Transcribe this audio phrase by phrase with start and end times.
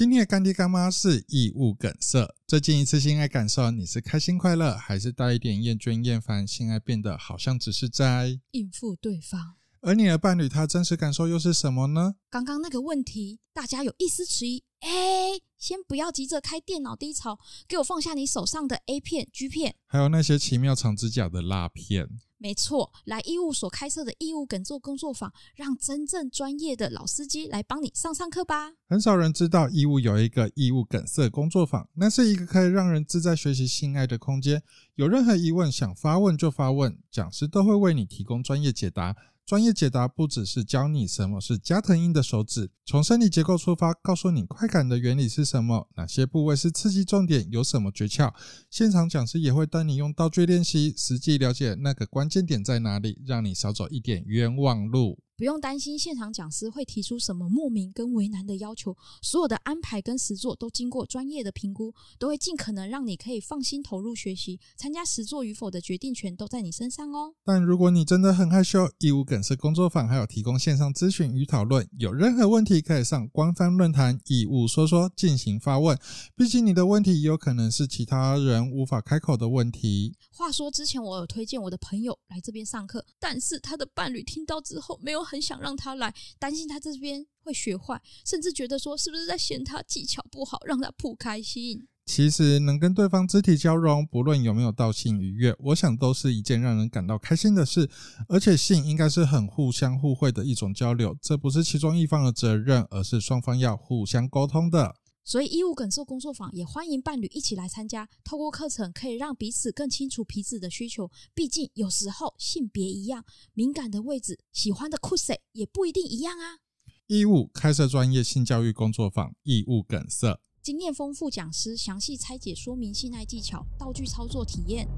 [0.00, 2.34] 今天的干爹干妈是异物梗塞。
[2.46, 6.46] 最近一次性爱感受，你是开心快乐，还是带一点厌倦厌烦？
[6.46, 12.14] 性爱变得好像只是在应付对方，而你的伴侣他真实感受又是什么呢？
[12.30, 14.64] 刚刚那个问题，大家有一丝迟疑。
[14.78, 17.38] 哎，先不要急着开电脑低潮，
[17.68, 22.08] 给我放下你手上的 A 片、G 片，还有那些奇妙长指甲的蜡片。
[22.42, 28.72] 没错，来义务所开设的义务梗塞工作坊，让真正专业的老司机来帮你上上课吧。
[28.88, 34.62] 很少人知道义务有一个义务梗塞工作坊，那是一个可以让人自在学习性爱的空间。
[34.94, 39.14] 有任何疑问想发问就发问，讲师都会为你提供专业解答。
[39.50, 48.32] 专业解答不只是教你什么是加藤鹰的手指，从生理结构出发，告诉你快感的原理是什么，哪些部位是刺激重点，有什么诀窍。
[48.70, 55.18] 现场讲师也会带你用道具练习，实际了解那个关键点在哪里，让你少走一点冤枉路。
[55.40, 64.60] 不用担心现场讲师会提出什么莫名跟为难的要求，所有的安排跟实作都经过专业的评估，都会尽可能让你可以放心投入学习。
[64.76, 67.32] 参加实作与否的决定权都在你身上哦。
[67.42, 75.98] 但如果你真的很害羞，义务梗塞工作坊还有提供线上咨询与讨论，有任何问题可以上官方论坛义务说说进行发问。
[76.36, 80.14] 毕竟你的问题有可能是其他人无法开口的问题。
[80.34, 85.29] 话说之前我有推荐我的朋友来这边上课，但是他的伴侣听到之后没有。
[85.30, 91.86] 很想让他来，担心他这边会学坏，甚至觉得说是不是在嫌他技巧不好，让他不开心。
[92.06, 97.88] 其实能跟对方肢体交融，不论有没有到性愉悦，我想都是一件让人感到开心的事。
[98.26, 104.96] 而且性应该是很互相互惠的一种交流，这不是其中一方的责任，而是双方要互相沟通的。
[105.22, 108.08] 所以，异物梗塞工作坊也欢迎伴侣一起来参加。
[108.24, 111.10] 透过课程，可以让彼此更清楚彼此的需求。
[111.34, 116.58] 毕竟，有时候性别一样，敏感的位置、喜欢的酷谁也不一定一样啊。
[117.06, 124.88] 异物开设专业性教育工作坊，异物梗塞，经验丰富讲师详细拆解说明性爱技巧、道具操作体验。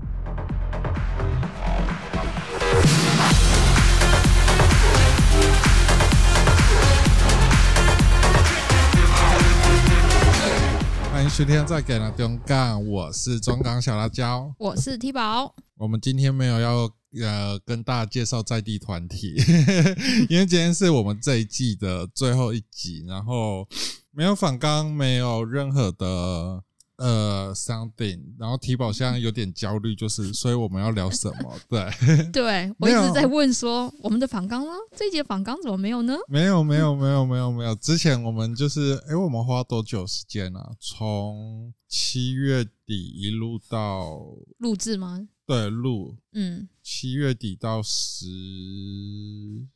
[11.12, 15.55] 欢迎收听再给了中港，我是中港小辣椒，我是 T 宝。
[15.77, 16.90] 我们今天没有要
[17.20, 19.34] 呃跟大家介绍在地团体，
[20.30, 23.68] 因为今天是我们这一季的最后一集，然后
[24.11, 26.64] 没有反纲，没有任何的。
[27.02, 31.52] 呃，something，然后提宝现在有点焦虑，就是所以我们要聊什么？
[31.68, 31.90] 对，
[32.33, 34.73] 对我一直在问说我们的访纲呢？
[34.96, 36.17] 这一节访纲怎么没有呢？
[36.29, 37.74] 没有，没有，没有，没有，没有。
[37.74, 40.70] 之前我们就是，哎，我们花多久时间啊？
[40.79, 44.20] 从七月底一路到
[44.58, 45.27] 录制吗？
[45.45, 48.27] 对，录，嗯，七月底到十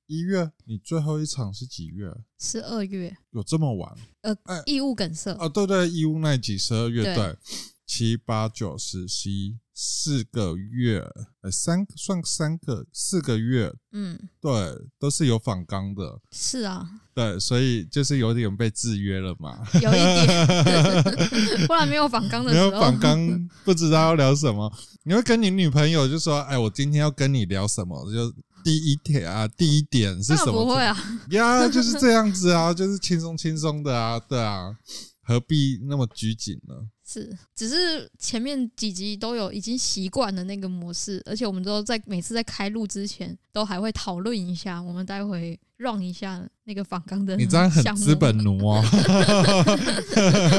[0.07, 2.13] 一月，你最后一场是几月？
[2.39, 3.97] 十二月，有这么晚？
[4.23, 4.37] 呃，
[4.67, 5.33] 义务梗塞。
[5.35, 7.37] 哦，对对，义务那集十二月，对，对，
[7.87, 9.57] 七八九十十一。
[9.79, 11.07] 四个月，
[11.43, 14.51] 呃，三算三个四个月，嗯，对，
[14.99, 24.73] 都是有访纲的，是啊，对，所以就是有点被制约了嘛，有一点， 不然没有访纲的时候，没有访纲，不知道要聊什么，
[25.05, 28.11] 你会跟你女朋友就说，哎，我今天要跟你聊什么？
[28.11, 28.33] 就
[28.65, 30.53] 第一点啊，第一点是什么？
[30.65, 30.97] 不会啊，
[31.33, 34.75] 呀，就是这样子啊，就是轻松轻松的啊，对啊，
[35.23, 36.75] 何必那么拘谨呢？
[37.09, 47.37] 是，只是前面几集都有已经习惯了那个模式，而且我们都在每次在开录之前都还会讨论一下，我们待会 run 一下那个访纲的。
[47.37, 48.83] 你这样很资本奴哦。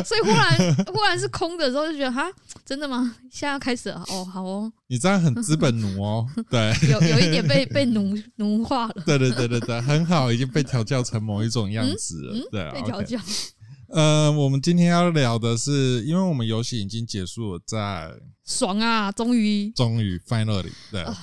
[0.05, 2.23] 所以忽然忽然是空的时候就觉得哈，
[2.65, 3.13] 真的吗？
[3.29, 4.71] 现在要开始了哦，好哦。
[4.87, 9.03] 你这样很资本奴哦， 对，有有一点被被奴奴化了。
[9.05, 13.19] 对对对对对，很好，已经被调教成某一种样子了，嗯嗯、对，被调教。
[13.89, 18.11] 呃，我们今天要聊的是，因为我们游戏已经结束了，在
[18.43, 21.15] 爽啊，终于，终于，finally，对，呃，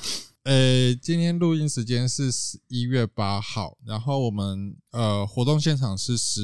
[0.45, 6.41] 呃，今天录音时间是十一月八号，然后我们呃活动现场是十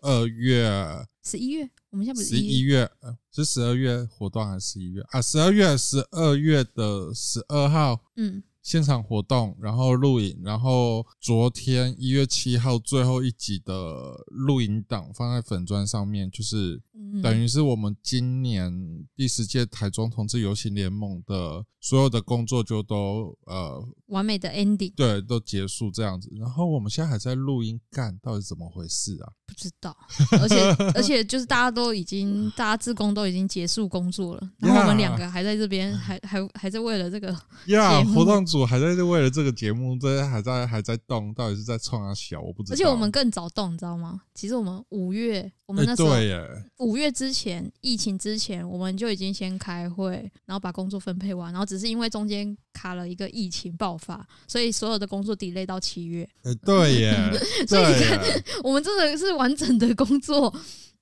[0.00, 5.02] 二月，十一月，我们现在不是十一月，呃，是十二月活动还是十一月？
[5.10, 5.20] 啊？
[5.20, 8.42] 十二月，十二月的十二号，嗯。
[8.68, 16.78] 现场活动，然后录影，然后昨天一月七号最后一集的录影档放在粉砖上面，就是
[17.22, 18.70] 等于是我们今年
[19.16, 26.30] 第十届台中同志游行联盟的所有的工作就都呃完美的 ending，对，都结束这样子。
[26.38, 29.32] 然后我们现在还在录音干，到底怎么回事啊？
[29.46, 29.96] 不知道，
[30.42, 30.60] 而且
[30.94, 37.34] 而且就是大家都已经，大家自工都已经结束工作了，然后我们两个还在这边，还还还在为了这个
[37.68, 38.57] 呀活动组。
[38.58, 42.74] 我还在为了这个节目，这还在还在动，到底是在创啊小，我不知道。
[42.74, 44.20] 而且我们更早动，你知道吗？
[44.34, 56.28] 其实我们五月我们那时候对耶，五月之前，疫情之前，我们就已经先开会，然后把工作分配完，然后只是因为中间卡了一个疫情爆发，所以所有的工作 delay 到七月。
[56.42, 57.14] 哎，对耶，
[57.66, 58.20] 所以你看，
[58.62, 60.54] 我们真的是完整的工作，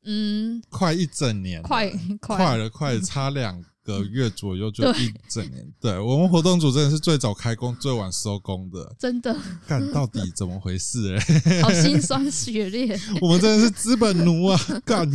[0.04, 3.62] 嗯，快一整年，快快了，快了，快了差两。
[3.86, 9.34] 个月左右就一整年，对，对我们活动组真的是最早开工、最晚收工的，真的。
[9.66, 11.62] 干到底怎么回事、欸？
[11.62, 12.98] 好心酸血泪。
[13.20, 14.60] 我们真的是资本奴啊！
[14.84, 15.08] 干，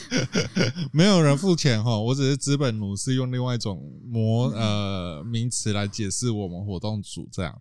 [0.92, 7.54] 没有人付钱哈，我只是资本奴，是用另外一种模呃名词来解释我们活动组这样。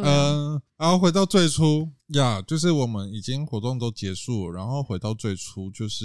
[0.00, 6.04] 嗯、啊呃，然后回到最初呀，就是我们已经活动都结束，然后回到最初，就是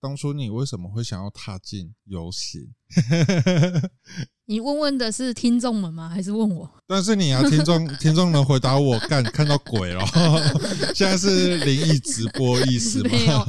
[0.00, 2.70] 当初你为什么会想要踏进游戏？
[4.46, 6.08] 你问问的是听众们吗？
[6.08, 6.70] 还是问我？
[6.86, 10.04] 但是你要、啊、听众 听众能回答我，干看到鬼了？
[10.94, 13.10] 现在是灵异直播意思吗？
[13.10, 13.46] 没有，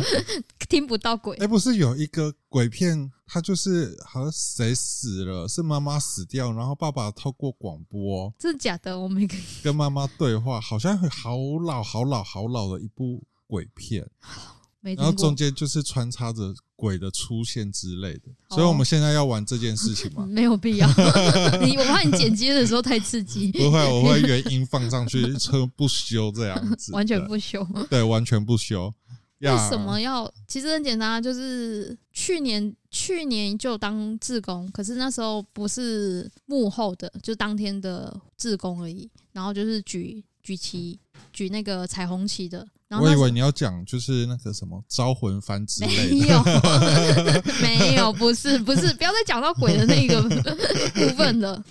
[0.69, 1.35] 听不到鬼。
[1.37, 8.99] 哎，不是有一个鬼片，他就是好像谁死了，是妈妈死掉，然后爸爸透过广播，真的假的？
[8.99, 9.27] 我没
[9.63, 14.07] 跟妈妈对话，好像好老好老好老的一部鬼片。
[14.95, 20.23] 然后中间就是穿插着鬼的出现之类的，所以我们现在要玩这件事情吗？
[20.29, 20.87] 没有必要，
[21.59, 23.51] 你我怕你剪接的时候太刺激。
[23.57, 27.67] 不会，我会原音放上去，车不修这样子，完全不修。
[27.89, 28.93] 对，完全不修。
[29.41, 30.31] 为什么要？
[30.47, 39.09] 其实很简单，就是去年去年就当志工，可是那时候不是幕后的，就当天的志工而已。
[39.33, 40.97] 然后就是举举旗，
[41.33, 42.65] 举那个彩虹旗的。
[43.01, 46.43] 我以为你要讲就是那个什么招魂幡之类的，
[47.61, 51.61] 没有， 没有，不是，不是，不要再讲到鬼的那个部分了。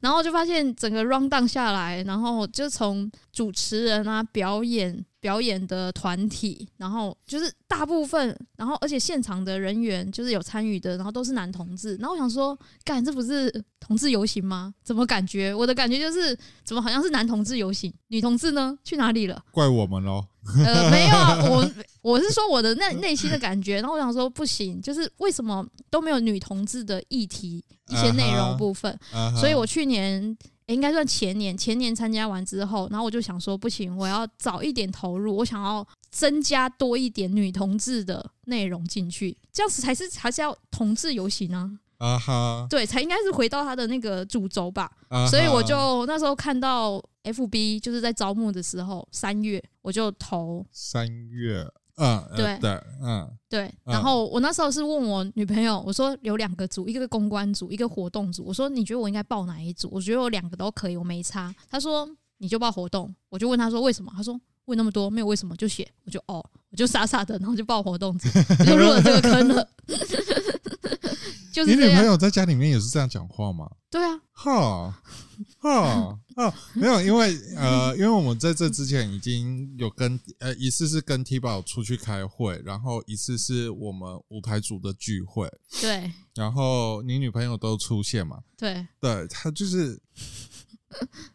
[0.00, 5.04] 然后就发现整个 run down 下来，然后就从主持人啊表演。
[5.24, 11.96] 表演的团体，然后就是大部分，然后而且现场的人员就是有参与的，然后都是男同志。
[11.96, 12.54] 然后我想说，
[12.84, 13.50] 干，这不是
[13.80, 14.74] 同志游行吗？
[14.84, 17.90] 怎么感觉我的感觉就是，怎么好像是男同志游行？
[18.08, 18.78] 女同志呢？
[18.84, 19.42] 去哪里了？
[19.50, 20.22] 怪我们喽？
[20.62, 21.70] 呃，没有啊，我
[22.02, 23.76] 我是说我的内内心的感觉。
[23.76, 29.40] 然后我想说，不行，就是为什么都没有女同志的议题一些内容部分？Uh huh.
[29.40, 30.36] 所以我去年。
[30.66, 41.78] 应该算前年，前年参加完之后，然后我就想说，不行，我要早一点投入，我想要增加多一点女同志的内容进去，这样子才是还是要同志游行呢？
[41.98, 44.90] 啊哈，对，才应该是回到他的那个主轴吧。
[45.10, 45.30] Uh huh.
[45.30, 51.66] 所以我就那时候看到 FB 就是在招募的时候，三月我就投三月。
[51.96, 52.70] 嗯，对对，
[53.02, 53.72] 嗯对。
[53.84, 58.44] 然后我那时候是问我女朋友，我说有两个组，一个是公关组，一个活动组。
[58.44, 59.88] 我说你觉得我应该报哪一组？
[59.92, 61.54] 我觉得我两个都可以，我没差。
[61.70, 62.08] 她说
[62.38, 63.14] 你就报活动。
[63.28, 64.12] 我就问她说为什么？
[64.16, 65.88] 她说问那么多没有为什么就写。
[66.04, 68.28] 我就哦，我就傻傻的，然后就报活动组，
[68.66, 69.68] 就入了这个坑了。
[71.52, 73.70] 就是你女朋友在家里面也是这样讲话吗？
[73.90, 75.02] 对啊，哈，
[75.58, 85.48] 哈，哈， 没有，因为呃， 因为我们在这之前已经有跟呃一次是跟 T 宝出去开会，然后一次是我们舞台组的聚会，
[85.80, 88.40] 对，然后你女朋友都出现嘛？
[88.56, 90.00] 对，对，她就是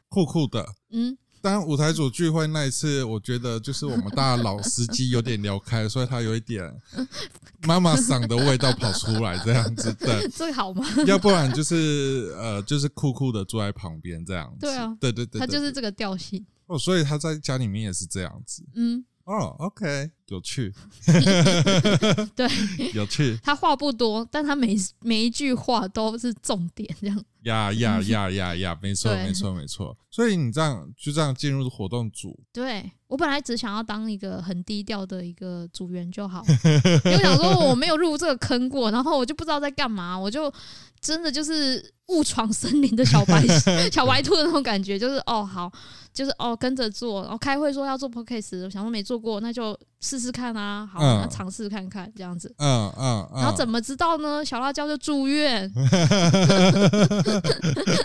[0.10, 1.18] 酷酷的，嗯。
[1.42, 6.64] 当舞台组聚会那一次，我觉得就是我们大家老司机有点聊开，所以他有一点
[7.64, 10.86] 妈妈嗓的味道跑出来，这样子对， 这好吗？
[11.06, 14.66] 要不然就是呃，就是酷酷的坐在旁边这样子。
[14.66, 16.46] 对啊，对对对，他就是这个调性。
[16.68, 18.64] 哦，所以他在家里面也是这样子。
[18.76, 19.04] 嗯。
[19.30, 20.74] 哦，OK，有趣。
[22.36, 22.48] 对，
[22.96, 23.38] 有趣。
[23.44, 27.24] 他话不多，但他每每一句话都是重点，这样。
[27.44, 28.80] 呀呀呀呀呀！
[28.82, 29.96] 没错，没错，没错。
[30.10, 32.38] 所以你这样就这样进入活动组。
[32.52, 36.42] 对，我本来只想要当一个很低调的一个组员就好，
[37.04, 40.50] 因为想说我没有入这个坑过，然后我就不知道在干嘛，我就
[41.02, 43.46] 真的就是误闯森林的小白
[43.92, 45.70] 小白兔的那种感觉，就是哦好。
[46.12, 52.54] 就是哦，跟着做，然后开会说要做 podcast，我想说没做过，那就试试看啊，好，那尝试看看这样子。
[52.58, 53.30] 嗯嗯。
[53.36, 54.44] 然后怎么知道呢？
[54.44, 55.72] 小辣椒就住院，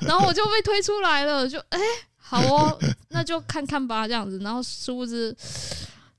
[0.03, 1.79] 然后我就被推出来了，就哎，
[2.27, 2.79] 好哦，
[3.11, 4.39] 那就看看吧，这样子。
[4.39, 5.37] 然后殊不知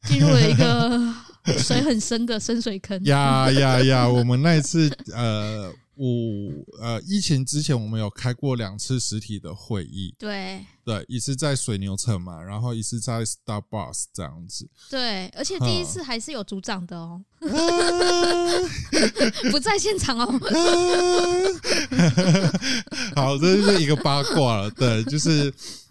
[0.04, 1.14] 进入了一个
[1.58, 3.04] 水很深的深水坑。
[3.06, 4.08] 呀呀呀！
[4.10, 5.74] 我们那一次呃。
[5.98, 17.22] 五呃，疫情之前我们有开过两次实体的会议，对对，一次在水牛城嘛，然后一次在 Starbucks 这样子，对，而且第一次还是有组长的哦，
[19.50, 20.40] 不在现场哦，
[23.16, 25.50] 好，这就是一个八卦了，对，就是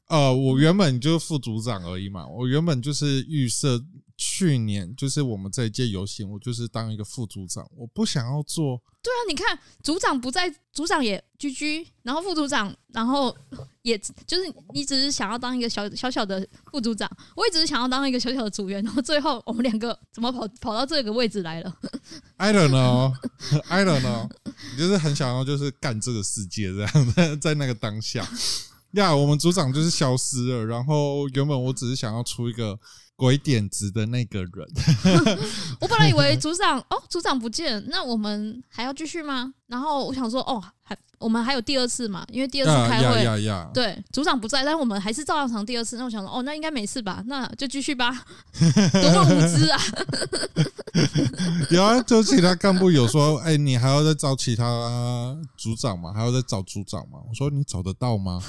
[0.08, 3.82] 呃，我原本就是副组长而已嘛，我原本就是预设
[4.16, 8.80] 去年就是我们这一届游行，我就是当一个副组长，我不想要做。
[9.02, 13.34] 对啊，你看组长不在，组长也居居然后副组长，然后
[13.82, 21.76] 也就是你只是想要当一个小小小的副组长，我也只是想要当一个小小的组员，然后最后我们两个怎么跑跑到这个位置来了
[22.36, 24.30] ？I don't know，I don't know，
[24.72, 28.26] 你就是很想要就是干这个世界这样，在 在那个当下。
[28.94, 30.64] 呀、yeah，我们组长就是消失了。
[30.66, 32.78] 然后原本我只是想要出一个
[33.16, 34.50] 鬼点子的那个人。
[35.80, 39.54] 我本来以为 组长哦，组长不见，那我们还要继续吗？
[39.74, 42.24] 然后我想说哦，还我们还有第二次嘛？
[42.30, 43.72] 因为第二次开会，yeah, yeah, yeah, yeah.
[43.72, 45.96] 对，组长不在，但我们还是照样尝第二次。
[45.96, 47.24] 那我想说哦，那应该没事吧？
[47.26, 48.24] 那就继续吧。
[48.54, 49.80] 多么无知啊！
[51.70, 56.12] 有啊，就其他干部有说，哎、欸，你还要再找其他组长吗？
[56.12, 57.18] 还要再找组长吗？
[57.28, 58.40] 我说你找得到吗？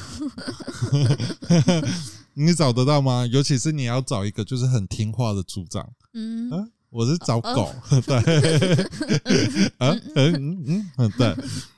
[2.37, 3.25] 你找得到吗？
[3.25, 5.89] 尤其是你要找一个就是很听话的组长。
[6.13, 6.51] 嗯。
[6.51, 8.17] 啊我是找狗，呃、 对，
[9.79, 11.35] 啊，嗯嗯嗯，对，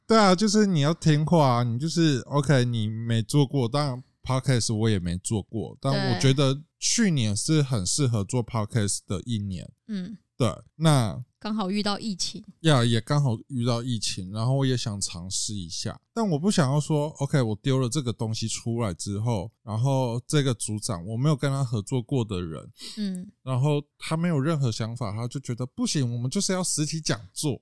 [0.08, 11.24] 对啊，就是你要听话，你就是 OK，你没做过，当然 Podcast 我也没做过，但我觉得去年是很适合做 Podcast 的一年，嗯，对，那。
[11.39, 27.62] 刚好遇到疫情，呀，也刚好遇到疫情，然后我也想尝试一下，但我不想要说，OK，我丢了这个东西出来之后，然后这个组长我没有跟他合作过的人，嗯，然后他没有任何想法，他就觉得不行，我们就是要实体讲座。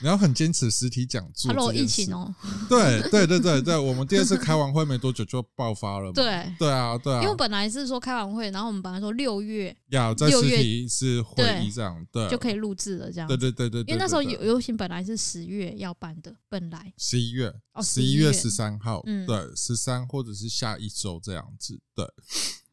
[0.00, 1.52] 你要很坚持实体讲座。
[1.52, 2.34] Hello，疫情哦。
[2.68, 6.10] 对对对对对，我们第二次开完会没多久就爆发了。
[6.14, 7.22] 对对啊对啊。
[7.22, 13.28] 因为本来是说开完会，然后我们本来说六月要在实体是会议这样，对，就可以录制了这样。
[13.28, 13.80] 对对对对。
[13.82, 22.04] 因为那时候游游行本来是十月要办的，本来十一月哦，十一月十三号，对，十三或者是下一周这样子，对。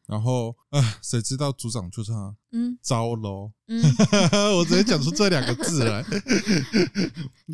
[0.06, 3.80] 然后，呃，谁知道组长就他，嗯，糟喽，嗯，
[4.58, 6.04] 我直接讲出这两个字来，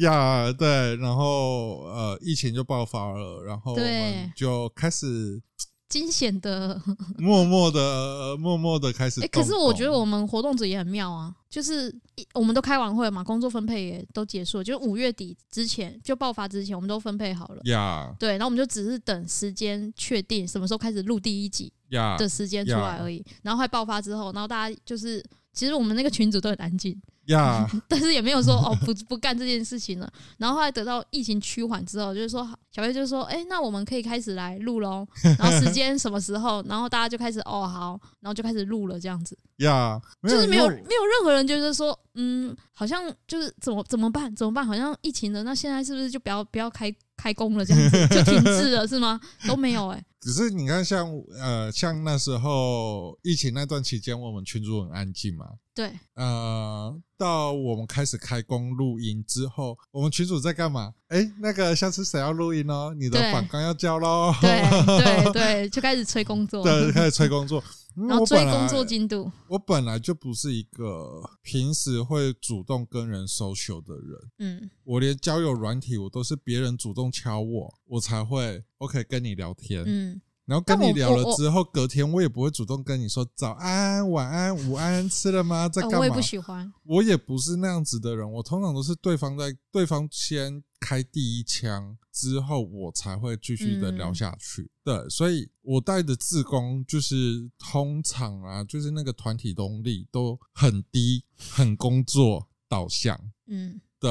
[0.01, 5.43] 呀，对，然后呃，疫情就爆发了，然后我们就开始。
[5.89, 6.81] 惊险的，
[7.17, 9.23] 默默的，默默的开始。
[9.23, 11.95] 哎，可是我觉得我们活动组也很妙啊，就是
[12.35, 17.63] 我们都开完会嘛，工作分配也都结束了，就是五月底之前就爆发之前，我们都分配好了。
[17.65, 21.73] 呀，对，然后我们就只是等时间确定什么时候开始录第一集
[22.19, 23.25] 的时间出来而已。
[23.43, 27.01] 然后快爆发之后，然后大家就是，其实我们那个群组都很安静。
[27.29, 27.83] 呀，Yeah.
[27.89, 30.11] 但是也没有说哦，不不干这件事情了。
[30.37, 35.07] 然后后来得到疫情趋缓之后，就是说小飞就说，哎、欸，那我们可以开始来录喽。
[35.39, 36.63] 然后时间什么时候？
[36.69, 39.37] 然后大家就开始哦好，然后就开始录了这样子。
[39.59, 40.29] 呀，Yeah.
[40.31, 44.67] 就是没有没有任何人就是说，嗯，好像就是怎么怎么办怎么办？
[44.67, 49.21] 好像疫情了，那现在是不是就不要不要开开工了这样子就停滞了是吗？
[49.47, 50.05] 都没有哎、欸。
[50.21, 55.47] 只是你看像，像呃，像那时候疫情那段期间，我们群主很安静嘛。
[55.75, 55.93] 对。
[56.15, 60.93] 呃，到我们开始开工录音之后，我们群主在干嘛？
[61.09, 62.93] 哎，那个下次谁要录音哦？
[62.99, 64.35] 你的反纲要交喽。
[64.41, 64.61] 对
[64.99, 66.65] 对 对，就开始催工作。
[66.65, 67.63] 对，开始催工作。
[68.09, 69.29] 然后追工作进度。
[69.49, 74.31] 我本来就不是一个平时会主动跟人 social 的人。
[74.39, 74.71] 嗯。
[74.85, 79.85] 我连交友软体，我都是别人主动敲我，我才会 OK 跟你聊天。
[79.87, 80.21] 嗯。
[80.45, 85.69] 然后跟你聊了之后，隔天我也不会主动跟你说早安、晚安、午安， 吃了吗？
[85.69, 85.99] 在干嘛？
[85.99, 86.73] 我也不喜欢。
[86.85, 88.33] 我也不是那样子的人。
[88.33, 94.63] 我通常都是对方在对方先开第一枪之后，我才会继续的聊下去。
[94.63, 103.21] 嗯、对，所以我带的自工就是通常啊，就是那个团体动力都很低，很工作导向。
[103.49, 104.11] 嗯，对。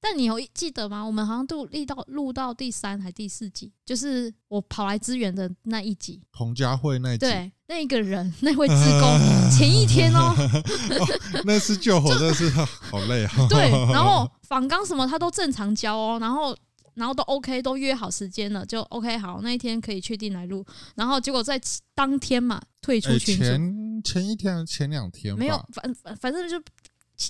[0.00, 1.02] 但你有记得吗？
[1.02, 7.26] 我们好像都录到录到第三还第四集，就是我跑来支援的那一集，彭佳慧那一集。
[7.26, 9.18] 对，那一个人， 那位职工，
[9.50, 11.06] 前一天哦，哦
[11.44, 13.32] 那次救火，真的是好累啊。
[13.48, 16.56] 对，然后访纲什么他都正常交哦，然后
[16.94, 21.60] 然后都 OK，都约好时间了，就 OK 好，那一天可以确定来录，然后结果在
[21.94, 26.62] 当天嘛退出群组，前前一天前两天没有，反反正就。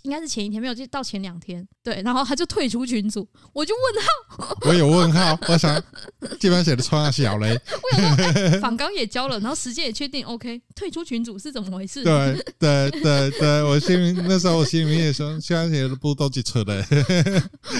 [0.02, 5.80] 应该是前一天没有，就到前两天，对，然后他就退出群组，我就问号，我有问号，我想
[6.40, 7.56] 基本上写的穿小嘞，
[7.92, 12.02] 我想说，哎，访纲也交了，然后时间也确定，OK，退出群组是怎么回事？
[12.04, 16.84] 对对对对，我心里那时候我心里面也说，现在写的不都几车嘞，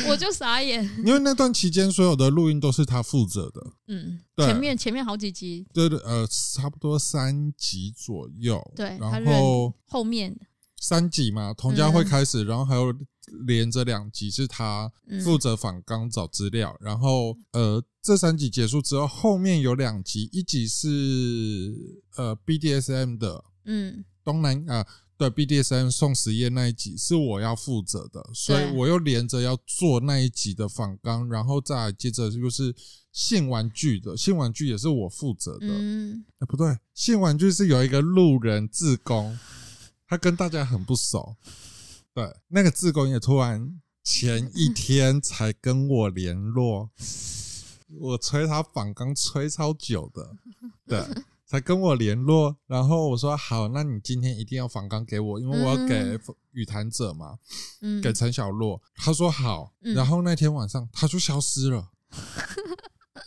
[0.08, 10.36] 我就傻眼，因为那段期间所有的录音都是他负责的，嗯，对前面前面好几集，对对呃，差不多三集左右，对，然后后面。
[10.80, 12.95] 三集嘛，同家会开始，嗯、然后还有
[13.47, 14.92] 连着两集是他
[15.25, 20.88] 负责访纲找资料，嗯、然后呃，这三集结束之后，后面有两集，一集是
[22.16, 32.75] 呃 BDSM 的，嗯，东南啊、呃、对 BDSM 送实验那一集是我要负责的，所以我又连着要做那一集的访纲，然后再接着就是
[33.12, 35.66] 性玩具的，性玩具也是我负责的。
[35.66, 39.37] 嗯，哎，不对，性玩具是有一个路人自工，
[40.08, 41.36] 他跟大家很不熟。
[42.14, 46.90] 对，那个志工也突然前一天才跟我联络，
[48.00, 50.36] 我催他访刚催超久的，
[50.86, 51.04] 对。
[51.48, 56.18] 才跟我联络，然后我说好，那你今天一定要访刚给我，因为我要给
[56.50, 57.38] 雨谈者嘛，
[57.82, 58.82] 嗯、给陈小洛。
[58.96, 62.18] 他说好，然后那天晚上他就消失了，嗯、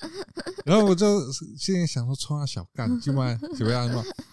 [0.65, 3.88] 然后我就心里想说，冲他小干， 今晚怎么样？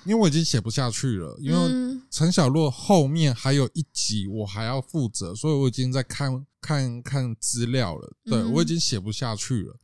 [0.04, 9.75] 因为我已经写不下去了，因为陈小洛后面还有一集我还要负责，所以我已经在看看看资料了，对，我已经写不下去了。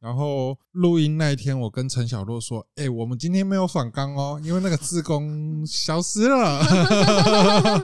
[0.00, 6.62] 然后录音那一天，我跟陈小洛说：“哎、欸，我们今天没有反纲哦，因为那个志工消失了。”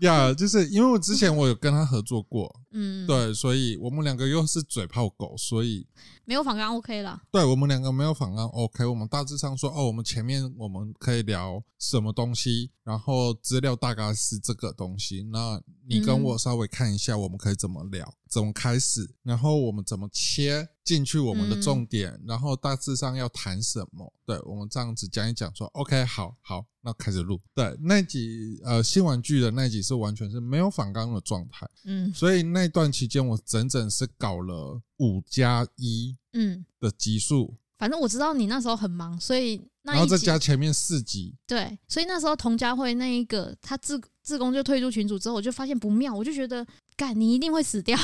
[0.00, 5.86] 呀就是因为我之前我有跟他合作过，嗯，对，所以我们两个又是嘴炮狗，所以
[6.24, 7.20] 没有反纲 OK 了。
[7.30, 18.12] 对，我们两个没有反纲 OK，我们大致上说，哦，我们前面我们可以聊什么东西，然后资料大概是这个东西，那你跟我稍微看一下，我们可以怎么聊。
[18.28, 19.08] 怎么开始？
[19.22, 22.10] 然后我们怎么切进去我们的重点？
[22.10, 24.12] 嗯、然后大致上要谈什么？
[24.26, 27.40] 对，我们这样子讲一讲说，说 OK，好好，那开始录。
[27.54, 37.54] 对，那集呃新玩具的那集是完全是没有反纲的状态，嗯，所以那段期间我整整是搞了五加一嗯的集数。
[37.78, 47.96] 反正我知道你那时候很忙，所以那然后再加前面四集，对，所以那时候童家慧那一个他自自工就退出群组之后，我就发现不妙，我就觉得，干你一定会死掉，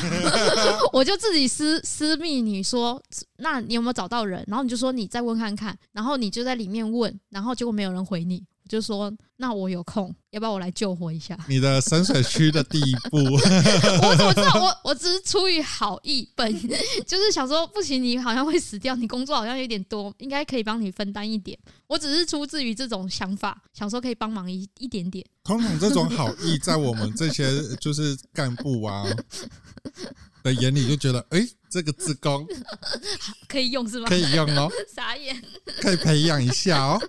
[0.93, 3.03] 我就自己私私密你说，
[3.39, 4.45] 那你有没有找到人？
[4.47, 8.45] 然后你就说你再问看看，然后你就在里面问，然后结果没有人回你。
[8.69, 11.39] 就说那我有空，要不要我来救活一下？
[11.49, 13.19] 你的深水区的第一步，
[14.03, 14.63] 我怎么知道？
[14.63, 16.53] 我我只是出于好意，本
[17.07, 21.59] 就是想说不行，你好像会死掉，你工作好像有点多，应该可以帮你分担一点。
[21.87, 25.25] 我只是出自于这种想法，想说可以帮忙一一点点。
[25.43, 29.05] 通常这种好意，在我们这些就是干部啊。
[30.43, 32.47] 的眼里就觉得，哎、欸，这个自工
[33.49, 34.07] 可以用是吗？
[34.09, 35.37] 可以用哦， 傻眼，
[35.81, 37.01] 可以培养一下哦。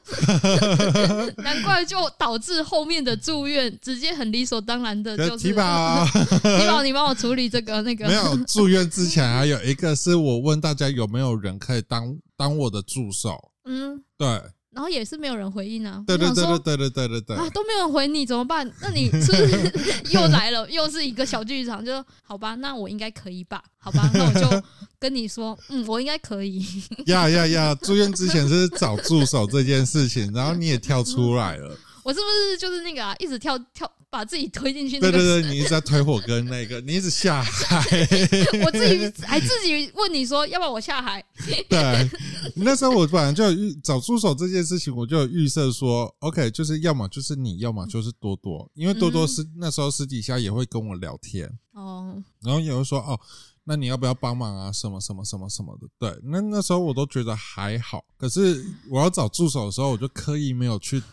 [1.38, 6.04] 难怪就导致后面的住院直接很理所当然的，就是提宝，
[6.42, 8.08] 提宝，你帮我处理这个那个。
[8.08, 14.42] 没有住院之前还有一个是我问大家有没有人可以当当我的助手，嗯，对。
[14.76, 16.04] 然后也是没有人回应啊！
[16.06, 18.70] 对对对对对对对对对啊，都没有人回你怎么办？
[18.82, 20.70] 那你 是不是又来了？
[20.70, 21.84] 又是一个小剧场？
[21.84, 23.64] 就好吧，那我应该可以吧？
[23.80, 24.64] 好吧， 那我就
[25.00, 26.62] 跟你说，嗯，我应该可以。
[27.08, 27.74] 呀呀呀！
[27.76, 31.78] 住院之前是找助手这件事情，然后你也跳出来了。
[32.04, 33.16] 我是不是就是那个啊？
[33.20, 33.90] 一直跳跳。
[34.16, 37.78] 把自己推进去，对对对，你一直在推火跟那个，你一直下海，
[38.64, 41.22] 我自己还自己问你说要不要我下海？
[41.68, 42.10] 对，
[42.56, 53.20] 那时候我本来就有预找助手这件事情，我就有预设说，OK，就是要么就是你要么就是多多，因为多多是那时候私底下也会跟我聊天哦，然后也会说哦，
[53.66, 54.72] 那你要不要帮忙啊？
[54.72, 61.04] 什么什么什么什么的，对，那那时候我都觉得还好，可是我要找助手的时候，我就刻意没有去。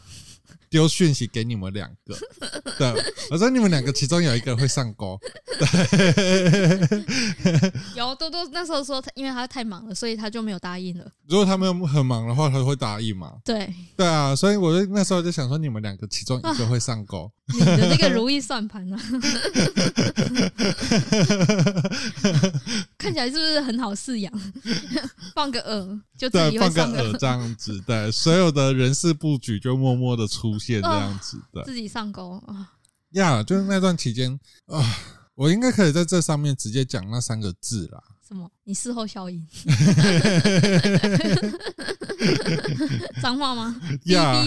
[0.72, 2.16] 丢讯息给你们两个，
[2.78, 2.90] 对，
[3.30, 5.20] 我说你们两个其中有一个会上钩，
[5.58, 6.80] 对，
[7.94, 11.06] 有多多那时候说他，因为他太忙了，所以他就没有答应了。
[11.28, 13.34] 如果他没有很忙的话，他会答应吗？
[13.44, 17.24] 对，对啊，所以我就那时候就想说，你们两个其中一个会上钩。
[17.24, 18.96] 啊 你的那个如意算盘呢？
[22.96, 24.32] 看起来是不是很好饲养？
[25.34, 32.70] 放个饵就自己放个饵这样子，对，所有的人事布局就默默的出现这样子的，哦，自己上钩啊。
[33.14, 34.80] 呀，yeah, 就是那段期间啊，
[35.34, 38.00] 我应该可以在这上面直接讲那三个字啦。
[38.26, 38.48] 什么？
[38.62, 39.44] 你事后效应？
[43.20, 43.74] 脏话吗？
[44.04, 44.44] 呀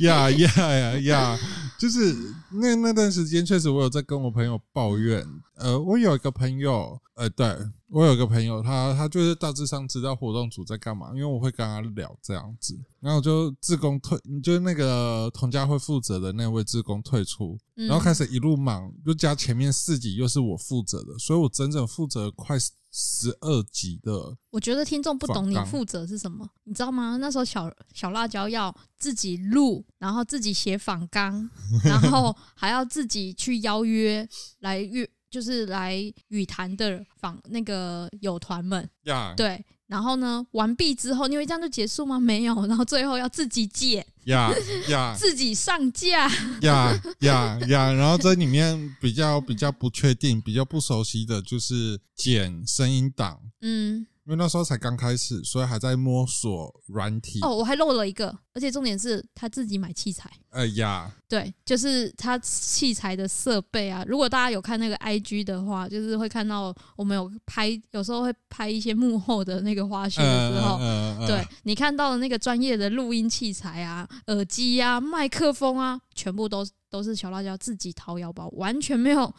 [0.00, 1.38] 呀呀呀呀！
[1.78, 2.14] 就是
[2.50, 5.26] 那那段时间，确实我有在跟我朋友抱怨。
[5.56, 7.46] 呃，我有一个朋友，呃，对，
[7.94, 12.76] 我有一个朋友，他他就是大致上知道活动组在干嘛，因为我会跟他聊这样子。
[12.98, 22.58] 然后就自工退，就是那个童家会负责的那位自工退出，然后开始一路忙，又加前面四集又是我负责的，所以我整整负责快。
[22.96, 27.16] 十二集的，我觉得听众不懂你负责是什么，你知道吗？
[27.16, 31.50] 那时候小小辣椒要自己录，然后自己写访纲，
[31.82, 34.24] 然后还要自己去邀约
[34.60, 35.96] 来约，就是来
[36.28, 39.64] 语坛的访那个友团们，呀，对。
[39.88, 42.18] 然后呢，完毕之后，你以为这样就结束吗？
[42.20, 44.50] 没有，然后最后要自己剪呀
[44.88, 46.28] 呀，自己上架
[46.62, 54.06] 呀呀呀，然后这里面比较比较不确定、比较不熟悉的就是剪声音档，嗯。
[54.26, 57.40] 因为那时候才刚开始，所以还在摸索软体。
[57.42, 60.30] 哦，我还漏了一个，而且重点是他自己买器材。
[60.48, 64.02] 哎呀，对，就是他器材的设备啊。
[64.08, 79.30] 如果大家有看那个 IG 的话，就是会看到我们有拍，有时候会拍一些幕后的那个花絮的时候，呃呃、对你看到的那个专业的录音器材啊、耳机啊、麦克风啊，全部都都是小辣椒自己掏腰包，完全没有。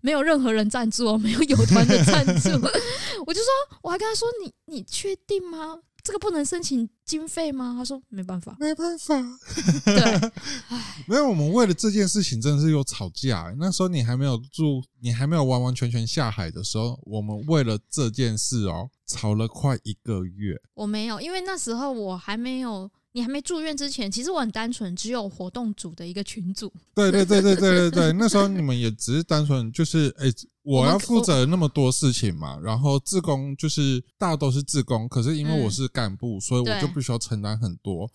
[0.00, 2.50] 没有任何人赞助哦，没有友团的赞助，
[3.26, 5.78] 我就说，我还跟他说，你你确定吗？
[6.02, 7.74] 这个不能申请经费吗？
[7.76, 9.14] 他说没办法，没办法。
[9.84, 10.30] 对，
[11.06, 13.52] 没有，我们为了这件事情真的是有吵架。
[13.58, 20.56] 那时候你还没有住，你还没有完完全全下海的时候，我们为了这件事哦，吵了快一个月。
[20.74, 22.90] 我没有，因为那时候我还没有。
[23.18, 26.72] 你还没住院之前，其实我很单纯，只有活动组的一个群组。
[26.94, 38.08] 对对对对对对对，那时候你们也只是单纯，就是哎、欸，我要负责那么多事情嘛，然后自工就是大家都是自工，可是因为我是干部，嗯、所以我就必须要承担很多。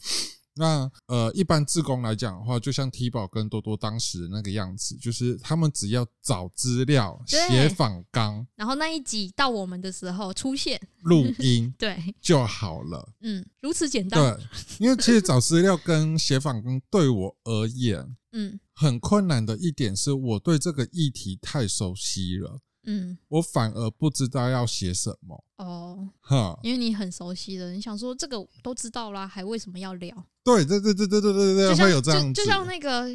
[0.56, 13.13] 那呃，一般自工来讲的话，就像 T 宝跟多多当时那个样子，就是他们只要找资料、写访纲，然后那一集到我们的时候出现录音， 对就好了。
[13.22, 14.20] 嗯，如此简单。
[14.20, 14.46] 对，
[14.80, 22.60] 因为其实找资料跟写访纲对我而言，嗯，很困难的一点是我对这个议题太熟悉了。
[22.84, 25.43] 嗯，我反而不知道要写什么。
[25.58, 30.15] 哦，哈，因为你很熟悉的，你想说这个都知道啦，还为什么要聊？
[30.43, 33.08] 对对对对对对对对，会有这样就，就像那个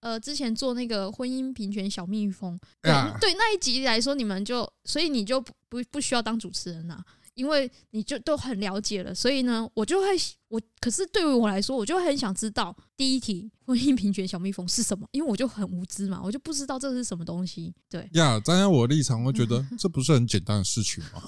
[0.00, 7.02] 呃，之前做那个婚姻平权小蜜蜂，对对，那一集来说，你们就所以你就不不不需要当主持人呐。
[7.38, 10.06] 因为你就都很了解了，所以呢，我就会
[10.48, 17.72] 我可是对于我来说，我就很想知道第一题婚姻平权小蜜蜂是什么，因为我就很无知嘛，我就不知道这是什么东西。
[17.88, 21.22] 对呀，站 在我的立场，我觉得这不是很简单的事情吗？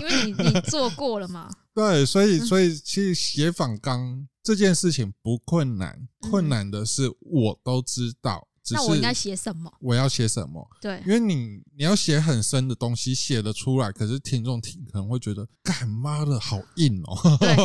[0.00, 1.50] 因为你你做过了嘛。
[1.74, 8.46] 对，所以所以其实写访纲这件事情不困难，困难的是我都知道。
[8.70, 9.72] 那我应该写什么？
[9.80, 10.64] 我要写什么？
[10.80, 17.56] 对，因为你你要写很深的东西，写得出来，可是听众听可能会觉得，干妈的好硬哦，对，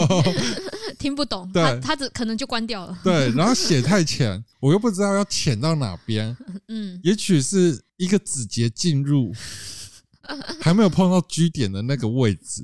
[0.97, 2.99] 听不懂，对他他只可能就关掉了。
[3.03, 6.35] 对，然后写太浅， 我又不知道要浅到哪边。
[6.67, 9.31] 嗯，也许是一个指节进入，
[10.59, 12.63] 还没有碰到 G 点的那个位置，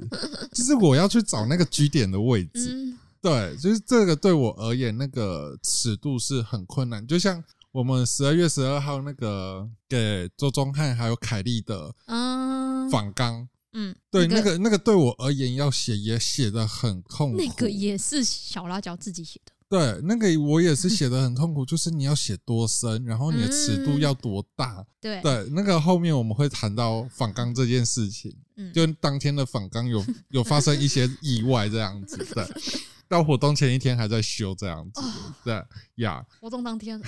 [0.51, 2.73] 就是我要去找那个 G 点的位置。
[2.73, 7.43] 嗯，对，就是这个对我而言，那个尺度是很困难，就像。
[7.73, 11.91] 我们十二月十二号那个给周宗汉还有凯莉的
[12.91, 25.19] 访纲，嗯，对，那个那个对我而言要写也写得很痛苦，那个也是小辣椒自己写的，对，那个我也是 写的很痛苦，就是你要写多深，然后你的尺度要多大，对。
[25.23, 32.45] 对，那个后面我们会谈到访纲这件事情，嗯，就当天的访纲有有发生一些意外这样子，对。
[33.13, 35.01] 到活动前一天还在修这样子，
[35.43, 35.53] 对
[36.03, 36.25] 呀。
[36.41, 36.99] 活动当天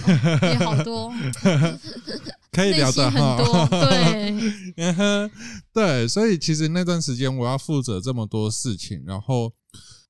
[0.43, 1.11] 也好多
[2.53, 3.67] 可以聊的哈。
[3.69, 5.31] 对，
[5.73, 9.51] 对，所以其实那段时间我要负责这么多事情，然后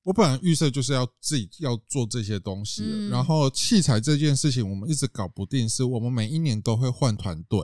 [0.02, 7.58] 我本来预设就是要自己要做这些东西，然后器材这件事情我们一直搞不定，是我们每一年都会换团队。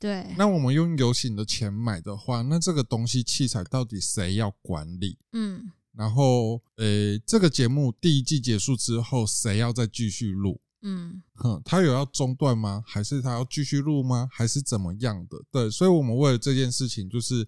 [0.00, 5.16] 对，那我们用有形的钱买的话，那这个东西器材到底谁要管理？
[5.32, 5.70] 嗯。
[5.98, 10.60] 然后，呃，这个节目第一季结束之后，谁要再继续录？
[10.82, 12.84] 嗯，哼，他有要中断吗？
[12.86, 14.28] 还是他要继续录吗？
[14.30, 15.36] 还是怎么样的？
[15.50, 17.44] 对，所以我们为了这件事情，就是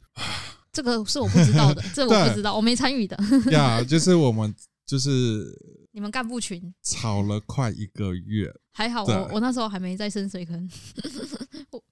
[0.73, 3.17] 这个是我不知道的，这个我不知道，我没参与的。
[3.53, 4.53] 呀，就是我们
[4.85, 5.57] 就是
[5.93, 10.69] 你们干部群吵了快一个月，还好我我那时候还没在深水坑，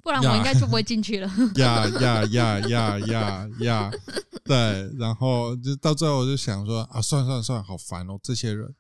[0.02, 1.30] 不然我应该就不会进去了。
[1.56, 3.90] 呀呀呀呀呀呀！
[4.44, 8.74] 对，然后就到最后，我就想说啊，算了算了算了，好烦哦，这些人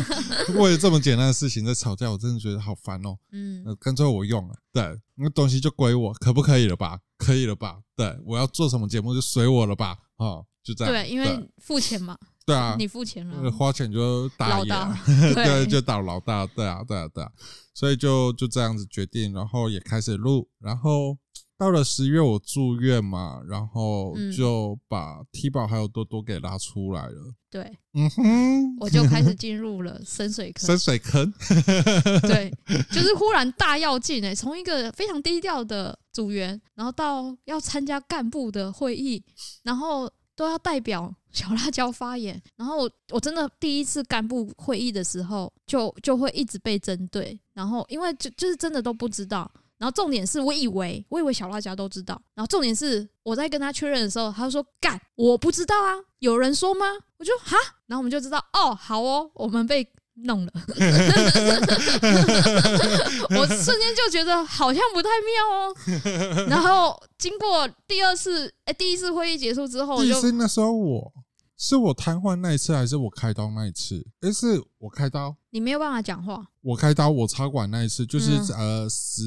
[0.56, 3.16] 为了这么简单的事情在吵架，我真的觉得好烦哦。
[3.32, 6.98] 嗯，干脆我用了，对，那东西就归我，可不可以了吧？
[7.18, 7.78] 可以了吧？
[7.94, 9.96] 对，我要做什么节目就随我了吧？
[10.16, 10.92] 哦，就这样。
[10.92, 12.16] 对，因为付钱嘛。
[12.50, 14.96] 对啊，你付钱了，花钱就大爷，大。
[15.34, 17.30] 对，就打老大，对啊，对啊，对啊，
[17.74, 21.16] 所以就就这样子决定，然后也开始录，然后。
[21.60, 27.34] 到了十月，我住院嘛，然后就把 T 宝还有多多给拉出来了。
[27.50, 30.66] 对，嗯哼，我就开始进入了 深水坑。
[30.66, 31.30] 深水坑，
[32.26, 32.50] 对，
[32.90, 39.22] 就是忽然大跃进诶，从一个非常低调的组员，然后到要参加干部的会议，
[39.62, 56.86] 然后都要代表小辣椒发言， 然后我真的第一次干部会议的时候，就就会一直被针对，然后因为就就是真的都不知道，然后重点是我以为我以为小辣椒都知道，然后重点是我在跟他确认的时候，他就说干我不知道啊，有人说吗？
[57.18, 59.86] 我就哈，然后我们就知道哦，好哦，我们被。
[60.24, 60.52] 弄了，
[63.30, 65.74] 我瞬间就觉得好像不太妙哦。
[66.48, 71.12] 然后经过第二次，哎、欸，第一次会议结束之后，第一次那时候我
[71.56, 74.06] 是我瘫痪那一次，还是我开刀那一次？
[74.20, 76.46] 哎、欸，是我开刀，你没有办法讲话。
[76.62, 79.22] 我开刀，我插管那一次，就是、嗯、呃十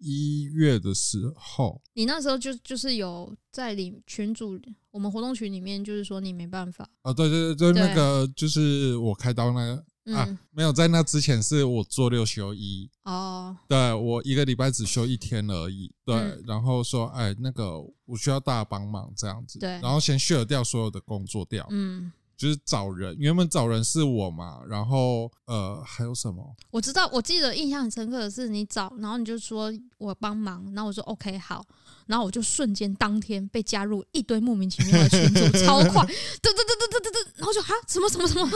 [0.00, 1.80] 一月的时候。
[1.94, 4.58] 你那时候就就是有在里群组，
[4.90, 6.88] 我们活动群里面，就是说你没办法。
[7.02, 9.84] 啊，对对对，就那个就是我开刀那个。
[10.06, 12.90] 啊，没有，在那之前是我做六休一。
[13.04, 22.10] 哦，对，我一个礼拜只休一天而已，对，嗯、然后说，哎，那个我需要大家帮忙这样子，对，然后先卸掉所有的工作掉，嗯。
[22.42, 26.44] 就是找人，原本找人是我嘛，然后呃还有什么？
[26.72, 31.64] 我知道，我记得印象很深刻的是你找，然后你就说我帮忙，然后我说 OK 好，
[32.06, 38.50] 然后我就瞬间当天被加入一堆莫名其妙的群组， 超快，噔噔噔噔噔噔噔，然后就哈什么什么什么，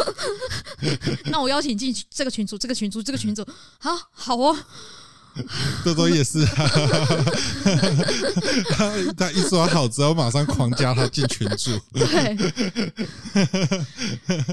[1.31, 3.47] 那我邀请进这个群组，这个群组，这个群组，
[3.79, 4.59] 好好哦。
[5.85, 6.47] 多多也是、啊
[8.71, 11.71] 他，他一说好之后，马上狂加他进群组。
[11.93, 12.35] 对，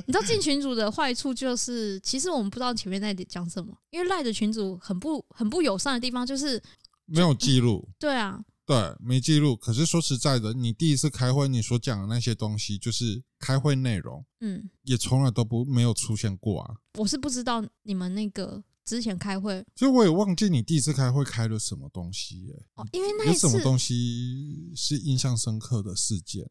[0.08, 6.62] 你知道进群组的坏处就是，其实我们不知道前面在讲什么，因为赖的群组很不很不友善的地方就是
[7.06, 7.88] 没有记录。
[8.00, 9.56] 对啊，对，没记录。
[9.56, 16.76] 可是说实在的，你第一次开会，你所讲的那些东西，就是开会内容，嗯，也从来都不没有出现过啊。
[16.98, 18.64] 我是不知道你们那个。
[18.86, 22.66] 之前开会，所以我也忘记你第一次开会开了什么东西耶、欸。
[22.76, 26.46] 哦，因为那有什么东西是印象深刻的事件？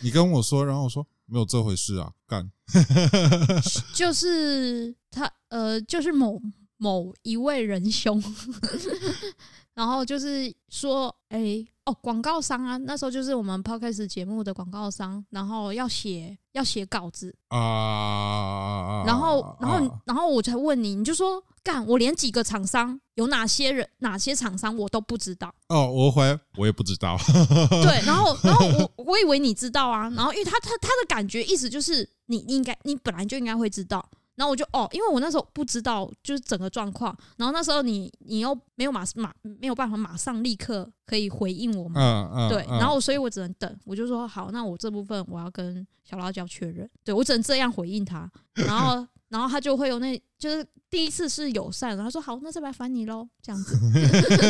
[0.00, 2.50] 你跟我说，然后我说没有这回事啊，干。
[3.94, 6.40] 就是他，呃，就是某
[6.76, 8.20] 某一位仁兄，
[9.74, 16.38] 然后就是说，哎、欸，哦，广告商啊，那时候就是我们 Podcast 节目的广告商，然后要写。
[16.52, 25.50] 要写稿子啊，然后，然后，然后我才问你，你就说干，我连几个厂商有哪些人，哪些厂商我都不知道。
[25.70, 27.16] 哦，我回我也不知道。
[27.82, 34.06] 对，然后，然后我 我以为你知道啊，然后因为他他他的感觉意思就是你应该你本来就应该会知道。
[34.34, 53.76] 然后我就哦，因为我那时候不知道就是整个状况，然后那时候你你又没有马马没有办法马上立刻可以回应我嘛，嗯嗯，对，然后所以我只能等，我就说好，那我这部分我要跟小辣椒确认，对我只能这样回应他，然后 然后他就会有那就是第一次是友善，然后他说好，那这边烦你喽，这样子，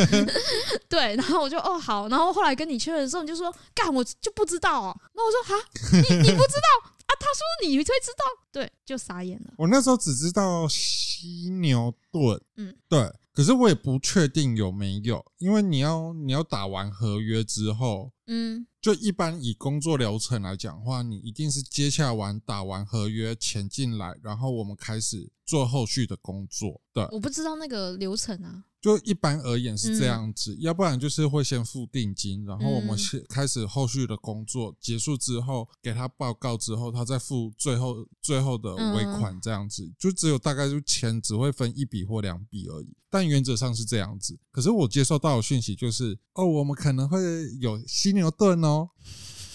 [0.88, 5.64] 对，然后我就哦好，然后后来跟你确认的时候，你就说干我就不知道哦，那我说哈，
[6.09, 6.90] 你你不知道。
[7.22, 9.54] 他说：“你会知道，对，就傻眼了。
[9.56, 26.80] 我那时候只知道犀牛盾，嗯，对，可是我也不确定有没有，因为你要你要打完合约之后，嗯，就一般以工作流程来讲的话，你一定是接下完打完合约钱进来，然后我们开始做后续的工作。
[26.92, 44.37] 对，我不知道那个流程啊。”就一般而言是这样子，嗯、要不然就是会先付定金，然后我们先开始后续的工作，结束之后给他报告之后，他再付最后最后的尾款这样子，就只有大概就钱只会分一笔或两笔而已，但原则上是这样子。
[44.51, 47.21] 可是我接收到的讯息就是，哦，我们可能会
[47.61, 48.88] 有犀牛盾哦。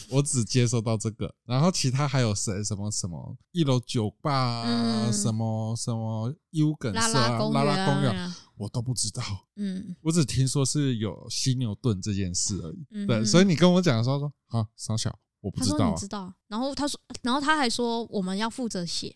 [0.09, 2.63] 我只接收到这个，然后其他还有谁？
[2.63, 9.21] 什么什么一楼酒吧啊，什么什么义乌梗色啊，拉拉公园，我都不知道。
[9.55, 13.05] 嗯，我只听说是有犀牛顿这件事而已。
[13.05, 15.91] 对，所以你跟我讲的时候说啊，小小，我不知道。
[15.91, 16.33] 你知道？
[16.47, 19.15] 然后他说，然后他还说我们要负责写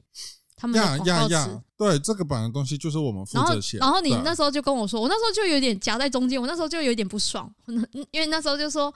[0.56, 1.62] 他们的广告词。
[1.77, 3.77] 对，这个版的东西就是我们负责写。
[3.77, 7.51] 然后你那时候就跟我说，我那时候就有点夹在中间，我那时候就有点不爽，
[8.12, 8.93] 因为那时候就说。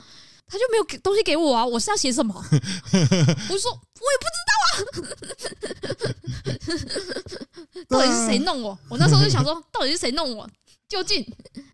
[0.47, 1.65] 他就没有给东西给我啊！
[1.65, 2.33] 我是要写什么？
[2.35, 2.41] 我
[3.57, 4.65] 说我也不知道啊！
[7.89, 8.77] 到底是谁弄我？
[8.89, 10.47] 我那时候就想说，到底是谁弄我？
[10.87, 11.25] 究竟？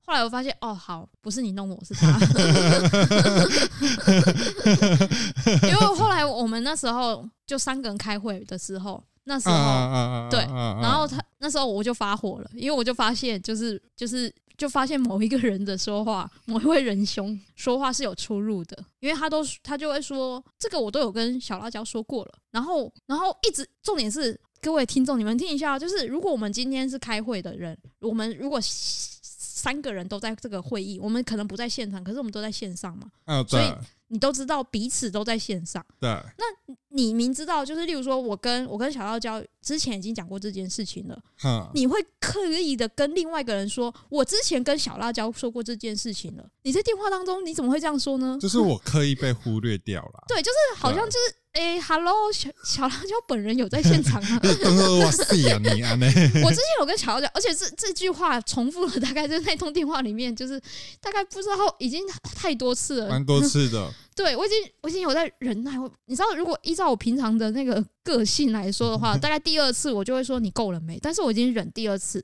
[0.06, 2.18] 后来我发现，哦，好，不是你弄我，是他。
[5.68, 10.40] 因为后来我们那时候就三个人开会的时候，那时候对，
[10.82, 14.34] 然后他那时候我就发火了，因为我就发现，就是就是。
[14.62, 33.10] 就发现某一个人的说话，某一位仁兄说话是有出入的，因为他都他就会说这个我都有跟小辣椒说过了，然后然后一直重点是各位听众你们听一下，就是如果我们今天是开会的人，我们如果三个人都在这个会议，我们可能不在现场，可是我们都在线上嘛，
[33.48, 33.74] 所以
[34.10, 46.46] 你都知道彼此都在线上，对，那你明知道，就是例如说，我跟我跟小辣椒之前已经讲过这件事情了，哈你会刻意的跟另外一个人说，我之前跟小辣椒说过这件事情了。
[46.64, 48.38] 你在电话当中你怎么会这样说呢？
[48.42, 50.24] 就是我刻意被忽略掉了。
[50.30, 51.41] 对，就是好像就是。
[51.54, 54.40] 哎、欸、，Hello，小小辣椒本人有在现场啊！
[55.04, 55.92] 哇塞呀， 你啊，
[56.44, 60.58] 我之前有跟小辣椒，而且这这句话重复了大概在那通电话里面，就是
[61.02, 62.02] 大概不知道已经
[62.36, 63.94] 太多次了，蛮多次的。
[64.16, 65.72] 对，我已经我已经有在忍耐。
[66.06, 70.98] 你知道，如果依照我平常的那个个性来说的话，大概第二次我就会说你够了没？
[71.00, 72.24] 但是我已经忍第二次、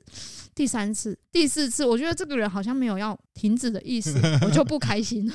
[0.54, 4.12] 第三次、第四次，我觉得这个人好像没有要停止的意思，
[4.42, 5.34] 我就不开心了。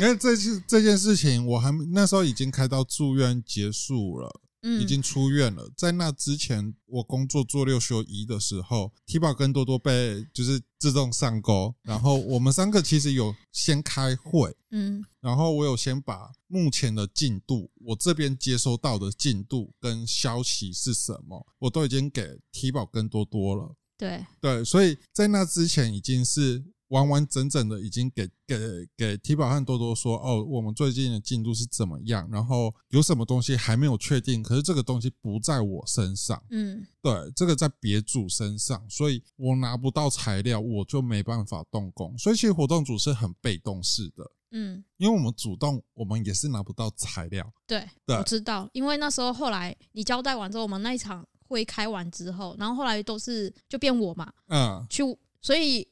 [0.00, 4.40] 因为这次这件事情，我还那时候已经开到住院结束了。
[4.80, 5.70] 已经出院了。
[5.76, 23.74] 在那之前，我工作做六休一的时候，T 宝跟多多被就是自动上钩，然后我们三个其实有先开会，嗯，然后我有先把目前的进度，我这边接收到的进度跟消息是什么，我都已经给 T 宝跟多多了。
[23.96, 26.64] 对对，所以在那之前已经是。
[26.88, 28.56] 完完整整的已经给给
[28.96, 32.28] 给提宝和多多说哦，我们最近的进度是怎么样？
[32.30, 34.42] 然后有什么东西还没有确定？
[34.42, 42.16] 可是这个东西不在我身上，嗯，对，这个在别组身上，所以我拿不到材料，我就没办法动工。
[42.18, 47.50] 所以其实活动组是很被动式的，嗯，因为我们主动，我们也是拿不到材料。
[47.66, 55.02] 对，对，我知道，因为那时候后来你交代完之后，我们那一场会开完之后，然后后来都是就变我嘛，嗯，去。
[55.44, 55.86] 所以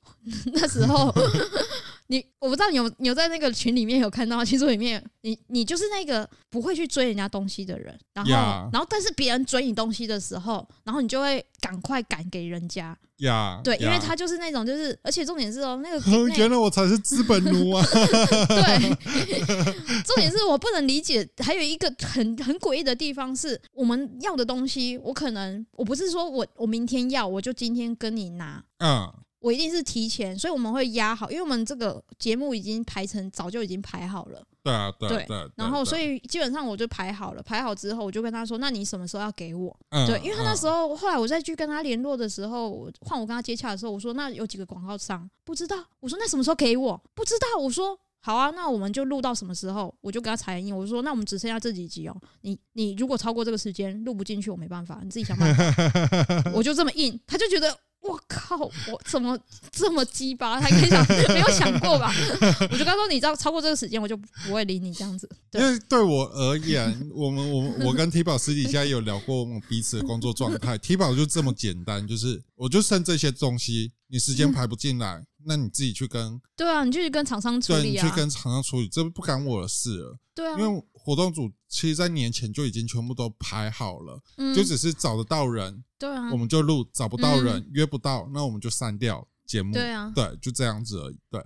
[0.55, 1.13] 那时候，
[2.09, 8.73] 你我不知道你有你有在那个群里面有看到，其实里面你你就是那个不会去追人家东西的人，然后 Yeah.
[8.73, 12.97] 然后但是别人追你东西的时候，然后你就会赶快赶给人家。
[13.19, 16.01] 呀对，因为他就是那种，就是，而且重点是哦，那个
[16.37, 17.85] 原来我才是资本奴啊！
[18.49, 18.97] 对，
[20.03, 29.13] 重点是我不能理解，还有一个很很诡异的地方是，我们要的东西，我可能我不是说我我明天要，我就今天跟你拿，嗯。
[29.43, 34.41] 我一定是提前，所以我们会压好，因为我们这个节目已经排成，早就已经排好了。
[34.63, 35.51] 对啊，对对，对。
[35.57, 47.61] 然后，所以基本上我就排好了，排好之后，我就跟他说：“那你什么时候要给我？”嗯、对，因为他那时候，后来我再去跟他联络的时候，换我跟他接洽的时候，我说：“那有几个广告商不知道？”我说：“那什么时候给我？”不知道。
[47.61, 50.73] 我说：“好啊，那我们就录到什么时候？”我就给他采印。
[50.77, 56.51] 我说：“那我们只剩下这几集哦，你你如果超过这个时间录不进去，我没办法，你自己想办法。
[56.55, 57.77] ”我就这么硬，他就觉得。
[58.03, 58.57] 我靠！
[58.57, 59.39] 我怎么
[59.71, 60.61] 这么鸡巴？
[60.61, 62.13] 他跟你讲没有想过吧？
[62.71, 65.29] 我就刚说，你知道超过这个时间，我就不会理你这样子。
[65.53, 70.77] 因为对我而言，我们我我跟 T 宝私底下有聊过我们彼此的工作状态。
[70.83, 76.41] T 宝就这么简单，就是我就剩这些东西，你时间排不进来，嗯、 那你自己去跟。
[76.57, 78.05] 对啊，你就去跟厂商处理啊。
[78.05, 80.19] 你去跟厂商处理，这不干我的事了。
[80.35, 85.83] 对啊，因为活动组其实，在年前就已经全部都排好了，嗯、就只是找得到人。
[85.99, 89.73] 对啊，我们就录，找不到人，嗯、约不到，那我们就删掉节目。
[89.73, 91.19] 对啊，对，就这样子而已。
[91.29, 91.45] 对，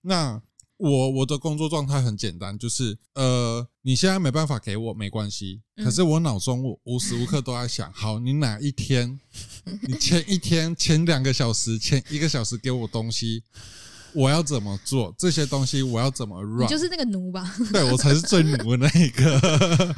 [0.00, 0.40] 那
[0.78, 9.20] 我我的工作状态很简单，就是呃，你现在没办法给我没关系，可是我脑中我无时无刻都在想， 好，你哪一天，
[9.82, 13.42] 你前一天前两个小时，前一个小时给我东西。
[14.14, 15.82] 我要怎么做这些东西？
[15.82, 16.62] 我要怎么 run？
[16.62, 17.54] 你就是那个奴吧？
[17.72, 19.94] 对，我才是最奴的那一个。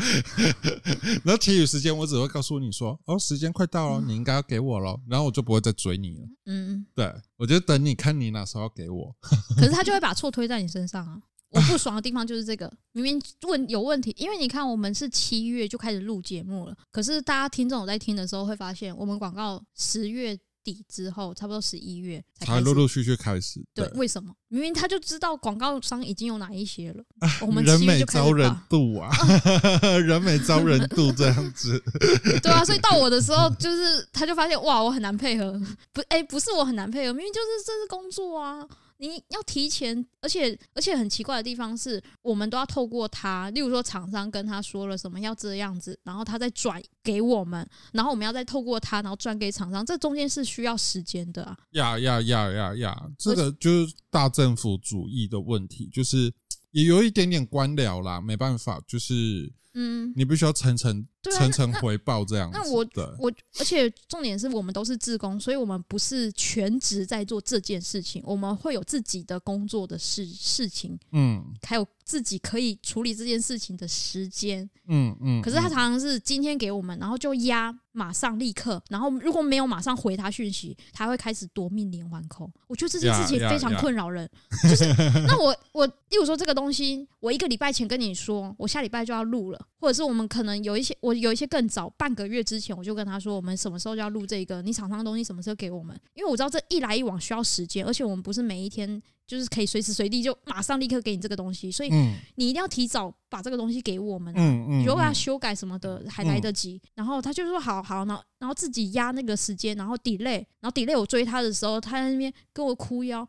[1.24, 6.22] 然后其余时间我只会告诉你说：“哦，时间快到了，你应该要给我了。”然后我就不会再追你了。
[6.46, 9.14] 嗯，对，我就等你看你哪时候要给我。
[9.56, 11.20] 可是他就会把错推在你身上啊！
[11.50, 20.38] 我不爽的地方就是这个，明明问有问题，因为你看我们是七月就开始录节目了，可是大家听众有在听的时候会发现，我们广告十月。
[20.66, 23.64] 底之后，差不多十一月才陆陆续续开始。
[23.72, 24.34] 对，为什么？
[24.48, 27.04] 明明他就知道广告商已经有哪一些了。
[27.40, 29.10] 我们人美招人妒啊，
[30.04, 31.80] 人美招人妒这样子。
[32.42, 35.52] 对啊，所以到我的时候，就是他就发现哇，我很难配合。
[35.92, 38.66] 不，哎，不是我很难配合，明明就是这是工作啊。
[38.98, 51.56] 你要提前，而且而且很奇怪的地方是，我们都要透过他，例如说厂商跟他说了什么要这样子，然后他再转给我们，然后我们要再透过他，然后转给厂商，这中间是需要时间的啊。
[51.72, 53.10] 呀呀呀呀呀！
[53.18, 56.32] 这个就是大政府主义的问题，就是
[56.70, 59.52] 也有一点点官僚啦，没办法，就是。
[59.78, 62.58] 嗯，你必须要层层层层回报这样子。
[62.58, 62.86] 那我
[63.18, 75.42] 我，而且重点是我们都是自工，所以我们不是全职在做这件事情，我们会有自己的工作的事事情，嗯，还有自己可以处理这件事情的时间，嗯嗯。
[75.42, 82.50] 可是他常常是今天给我们，然后就压马上立刻，然后如果没有马上回他讯息，他会开始夺命连环扣。
[82.66, 84.30] 我觉得这件事情非常困扰人，
[84.62, 84.86] 就是
[85.26, 89.65] 那我我，例如说这个东西，我一个礼拜前跟你说，我下礼拜就要录了。
[89.78, 95.98] 或者是我们可能有一些，我有一些更早半个月之前，我就跟他说，我们什么时候就要录这个，你厂商的东西什么时候给我们？
[96.14, 99.02] 因为我知道这一来一往需要时间，而且我们不是每一天。
[99.26, 101.90] 就是可以随时随地就马上立刻给你这个东西，所以
[102.36, 104.32] 你一定要提早把这个东西给我们。
[104.36, 106.80] 嗯嗯，如果要修改什么的还来得及。
[106.94, 113.28] 然后他就说好好，然后然后自己压那个时间，然后 delay，然后 delay 我追他的时候，他在那边跟我哭腰。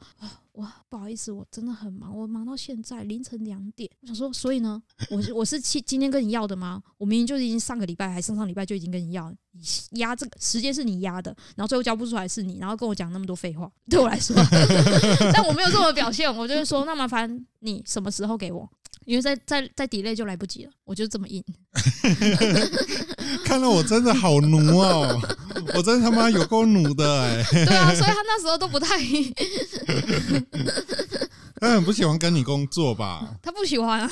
[0.57, 3.89] 哇，不好意思，我真的很忙，我忙到现在凌晨两点。
[4.01, 4.81] 我想说，所以呢，
[5.11, 6.81] 我是我是今今天跟你要的吗？
[6.97, 9.31] 我明明就已经上个礼拜还上上礼拜就已经跟你要，
[9.91, 14.35] 压这个时间是你压的，然后最后交不出来是你，然后跟我讲那么多废话，对我来说，
[15.33, 18.67] 但我没有这么表现，我就是说，那麻烦你什么时候给我？
[19.07, 21.41] 因为再再再 delay 就来不及了，我就这么硬。
[23.45, 25.17] 看到我真的好奴哦，
[25.73, 27.41] 我真他妈有够奴的哎。
[27.65, 28.97] 对啊，所以他那时候都不太。
[31.59, 33.33] 他很不喜欢跟你工作吧？
[33.41, 34.11] 他不喜欢啊，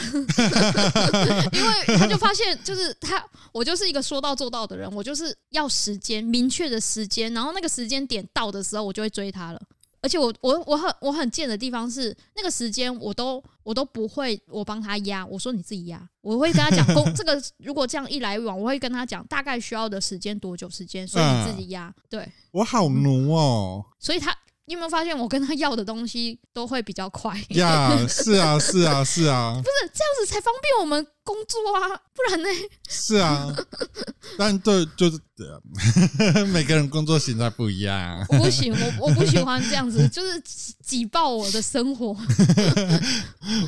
[1.51, 3.21] 因为他就发现，就是他，
[3.51, 9.61] 我就是一个说到做到的人，我就是要时间，明确的时间，然后那个时间点到的时候，我就会追他了。
[10.05, 21.91] 而且我我我很我很贱的地方是，那个时间我都我都不会，我帮他压，我说你自己压，我会跟他讲工 这个如果这样一来一往，我会跟他讲大概需要的时间多久时间，所以你自己压。
[22.07, 24.31] 对，我好奴哦， 所以他
[24.65, 27.35] 你有没有发现我跟他要的东西都会比较快？
[27.49, 32.47] 呀，是啊，是啊，是啊， 不是这样子才方便我们工作啊，不然呢？
[32.87, 33.53] 是啊，
[34.39, 35.19] 但对，就是。
[36.53, 38.25] 每个人工作形态不一样。
[38.29, 40.41] 我不行，我我不喜欢这样子， 就是
[40.81, 42.15] 挤爆我的生活。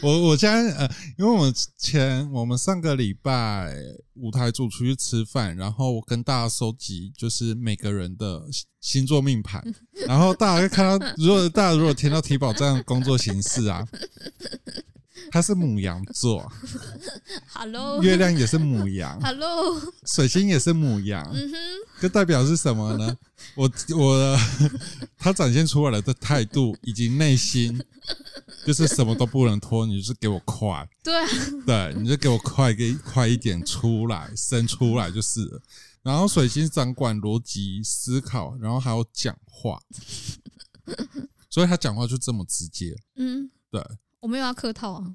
[0.01, 3.75] 我我现在呃，因为我们前我们上个礼拜
[4.13, 8.43] 舞台组出去吃饭，然后我跟大家收集就是每个人的
[8.79, 9.61] 星座命盘，
[10.07, 13.85] 然后大家会看到，如果大家如果听到提宝这样的工作形式啊。
[15.31, 16.49] 他是母羊座
[17.53, 21.57] ，Hello，月亮也是母羊，Hello，水星也是母羊，嗯哼，
[21.99, 23.17] 这代表是什么呢？
[23.55, 24.39] 我我
[25.17, 27.79] 他展现出来的态度以及内心，
[28.65, 31.13] 就是什么都不能拖，你就是给我快，对
[31.65, 35.43] 对，你就给我快，给快一点出来，生出来就是。
[35.45, 35.61] 了。
[36.03, 39.77] 然后水星掌管逻辑思考，然后还有讲话，
[41.49, 43.83] 所以他讲话就这么直接，嗯，对。
[44.19, 45.05] 我没有要客套啊，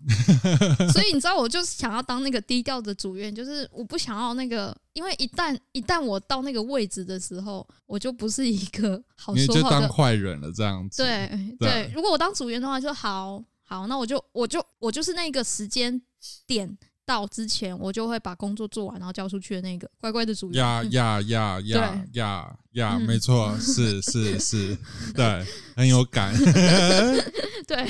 [0.92, 11.03] 所以你知道，我就是想要当那个低调的主院，就是我不想要那个，因为一旦一旦我到那个位置的时候，我就不是一个好说话的，你就当坏人了这样子。
[11.03, 11.28] 对
[11.59, 16.00] 对，对，如果我当主院的话，就好好，那我就我就我就是那个时间
[16.46, 16.78] 点。
[17.12, 20.56] 到之前，我就会把工作做完，然后交出去的那个乖乖的主人。
[20.56, 22.98] 呀呀呀呀呀呀！
[22.98, 24.78] 没错，是是是，
[25.14, 25.44] 对，
[25.76, 26.34] 很有感。
[27.68, 27.76] 对，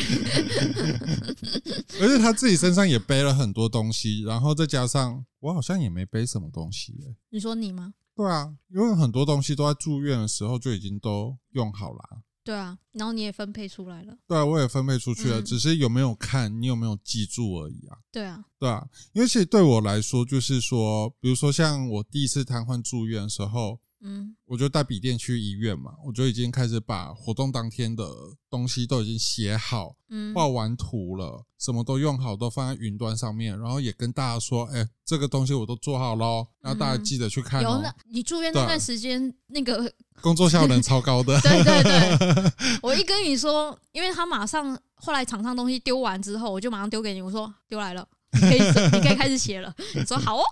[2.00, 6.92] 而且他自己身上也背了很多东西，然后再加上我好像也没背什么东西。
[7.30, 7.94] 你说你吗？
[8.16, 12.22] 对啊，因为很多东西都在住院的时候就已经都用好了。
[12.44, 14.16] 对啊，然后你也分配出来了。
[14.26, 17.98] 对啊，我也分配出去了，嗯、只是有没有看，你有没有记住而已啊。
[18.10, 23.80] 对啊，对啊，因为其实对我来说，就是说，比如说像我第一次瘫痪住院的时候。
[24.04, 28.04] 嗯，我就带笔电去医院嘛，我就已经开始把活动当天的
[28.50, 37.76] 东西都已经写好，嗯，画完图了，什么都用好，都放在云端上面，然后也跟大家说，哎、欸，这个东西我都做好喽，然后大家记得去看、喔。
[37.76, 41.38] 有那，你住院那段时间，那个工作效能超高的。
[41.42, 48.06] 对对对， 我一跟你说，因为他马上后来厂商东西丢完之后，我就马上丢给你，我说丢来了。
[48.32, 48.60] 你可以，
[48.92, 49.72] 你可以开始写了。
[49.94, 50.42] 你说好哦，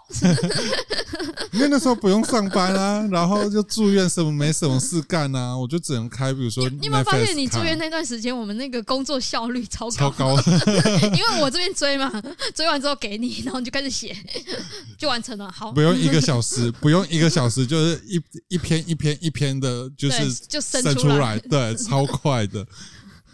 [1.52, 10.36] 因为那时候不用上班啊，然后就住院，什么没什么事干啊，我就只能开，比如说你，你有没有发现，你住院那段时间，我们那个工作效率超高，超高，
[11.14, 12.10] 因为我这边追嘛，
[12.54, 14.16] 追完之后给你，然后你就开始写，
[14.98, 15.50] 就完成了。
[15.50, 22.66] 好，不用一个小时，不用一个小时，就是一一篇一篇一篇的，就是就生出来，对，超快的。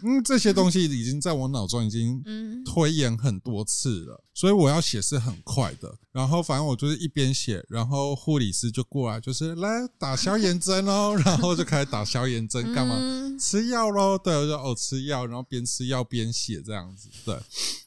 [0.07, 2.23] 嗯，这些东西已经在我脑中已经
[2.65, 5.93] 推演很多次了，所以我要写是很快的。
[6.13, 12.97] 然后反正我就是一边写，然后护理师就过来，就是来打消炎针哦， 然后就开始打消炎针，干嘛？
[13.39, 14.17] 吃药喽？
[14.17, 17.37] 对，我就哦吃药，然后边吃药边写这样子，对。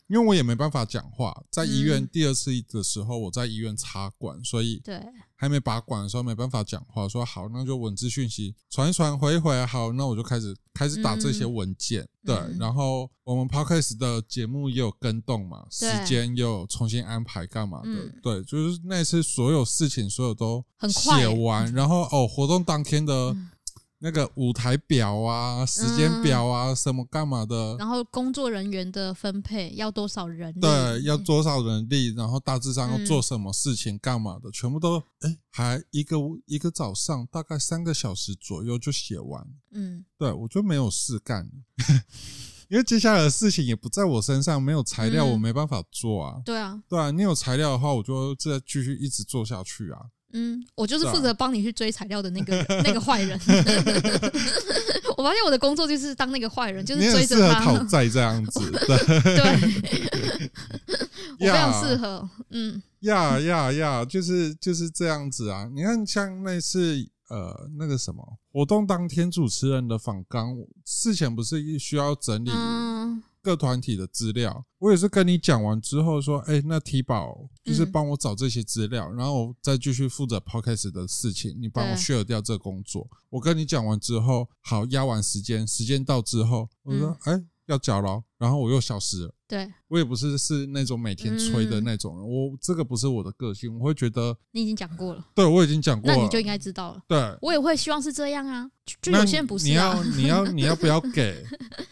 [0.08, 5.00] 因为我也没办法讲话，在医院第二次的时候，我在医院插管，所以对
[5.40, 7.08] 还没拔管的时候没办法讲话。
[7.08, 9.66] 说好，那就文字讯息传一传，回一回。
[9.66, 12.06] 好，那我就开始开始打这些文件。
[12.26, 17.90] 对，然后我们 Podcast 的节目也有跟动嘛，时间又重新安排干嘛的？
[18.22, 23.34] 对，就是那次所有事情所有都写完，然后哦，活动当天的
[24.02, 30.60] 那个舞台表啊、时间表啊、什么干嘛的，然后工作人员的分配要多少人力？
[30.62, 32.14] 对，要多少人力？
[32.16, 39.46] 然后大致上要做什么事情、干嘛的，全部都哎，还一个一个早上大概三个小时左右就写完。
[39.72, 41.52] 嗯，对，我就没有事干了，
[42.70, 46.42] 因为接下来的事情也不在我身上，没有材料我没办法做啊。
[46.46, 50.00] 对啊，对啊，你有材料的话，我就再继续一直做下去啊。
[50.34, 53.40] 嗯，我就是负责帮你去追材料的那个 那个坏人。
[55.18, 58.72] 我发现我的工作就是当那个坏人，就是追着他讨债这样子。
[58.72, 58.98] 对，
[59.36, 60.52] 对
[61.40, 62.30] 我非常适合。
[62.52, 65.70] 嗯，呀呀呀，就是就是这样子啊！
[65.74, 66.96] 你看，像那次
[67.30, 70.56] 呃那个什么活动当天主持人的访纲，
[70.86, 72.52] 事前不是需要整理。
[72.54, 83.10] 嗯各团体的资料，我也是跟你讲完之后说，哎、欸，那提宝就是帮我找这些资料，嗯、然后我再继续负责 podcast 的事情，你帮我 share 掉这个工作。
[83.32, 89.34] 我跟你讲完之后，好，压完时间，时间到之后，我说，哎、嗯欸，要缴了，然后我又消失了。
[89.48, 97.02] 对，我也不是是那种每天催的那种人，嗯、我这个不是我的个性，我会觉得你已经讲过了，对，我已经讲过了，那你就应该知道了。
[97.08, 98.70] 对，我也会希望是这样啊，
[99.02, 99.70] 就有些人不是、啊。
[99.70, 101.44] 你要你要你要不要 给？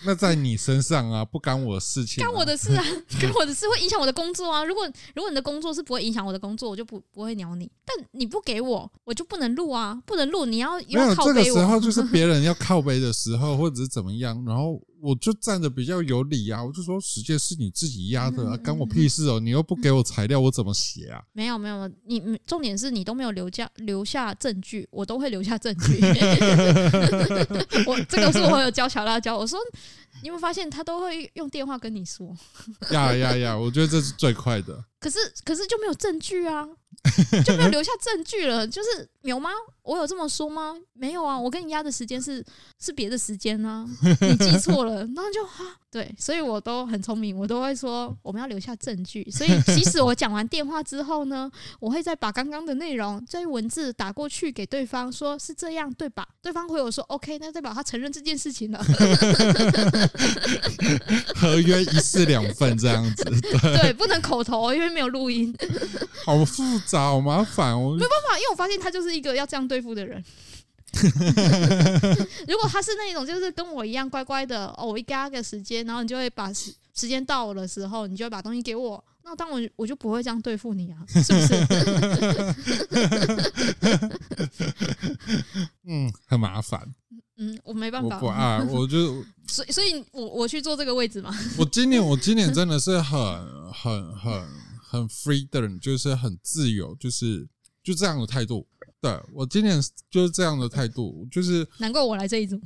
[0.06, 2.84] 那在你身上啊，不干我的事情、啊，干我的事啊，
[3.20, 4.64] 干我的事会影响我的工作啊。
[4.64, 7.72] 如果如果你的工作是不会影响我的工作，我就不不会鸟你。
[7.84, 10.46] 但你不给我，我就不能录啊，不能录。
[10.46, 11.26] 你要要靠。
[11.26, 14.80] 这个时候就是 别人要靠背的时候，或者是怎么样，然后。
[15.02, 19.40] 我就站着比较有理啊，我就说时间是你自己压的，啊，干我屁事哦！
[19.40, 21.22] 你又不给我材料，我怎么写啊？
[21.34, 26.00] 没有没有，你重点是你都没有留下留下证据，我都会留下证据。
[27.86, 29.60] 我这个是我有教小辣椒，我说
[30.22, 32.36] 你有没有发现他都会用电话跟你说？
[32.92, 33.58] 呀呀呀！
[33.58, 34.84] 我觉得这是最快的。
[35.00, 36.68] 可是可是就没有证据啊。
[37.46, 39.50] 就没有留下证据了，就是有吗？
[39.84, 40.76] 我有这么说吗？
[40.94, 42.44] 没有啊，我跟你压的时间是
[42.80, 43.88] 是别的时间啊，
[44.20, 45.64] 你记错了，然后就哈。
[45.98, 49.28] 对，所以我都很聪明，我都会说我们要留下证据。
[49.32, 56.24] 所以即使我讲完电话之后呢，我会再把刚刚的内容再文字打过去给对方，说是这样对吧？
[56.40, 58.78] 对方回我说 OK，那代表他承认这件事情了。
[61.34, 65.52] 合约一式两份这样子， 对，对，不能口头，因为没有录音。
[66.24, 70.24] 好复杂，好麻烦，哦没办法，因为我发现他就是一个要这样对付的人。
[72.48, 81.56] 如果他是那种，就是跟我一样乖乖的哦，我一给他个时间，然后你就会把时时间到了的时候，你就会把东西给我，那当我我就不会这样对付你啊， 是不是？
[85.84, 86.96] 嗯，很麻烦。
[87.40, 88.16] 嗯，我没办法。
[88.16, 91.32] 我不爱，我就 所以所以我我去坐这个位置嘛。
[91.58, 94.48] 我今年我今年真的是很很很
[94.82, 97.48] 很 free 的人，就是很自由，就是
[97.84, 98.66] 就这样的态度。
[99.00, 99.80] 对，我今年
[100.10, 102.60] 就是这样的态度，就是难怪我来这一组。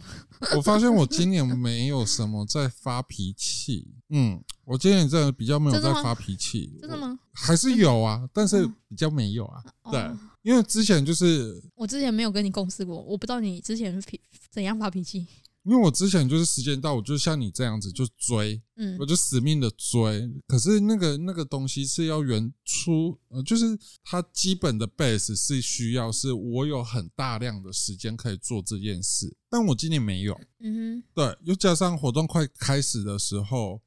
[0.56, 7.20] 我发现我今年没有什么在发脾气，嗯，我今年真的比较没有在发脾气，真的吗？
[7.34, 9.62] 还是有啊，但是比较没有啊。
[9.92, 10.10] 对，
[10.42, 14.20] 因为之前就是我之前没有跟你共事过，我不知道你之前脾
[14.50, 15.28] 怎样发脾气。
[15.64, 20.30] 因为我之前就是时间到，我就像你这样子就追，嗯，我就死命的追。
[20.48, 33.82] 可是那个那个东西是要原初，呃，就是它基本的 base 是需要是我有很大量的时间可以做这件事，但我今年没有，嗯哼，对，又加上活动快开始的时候。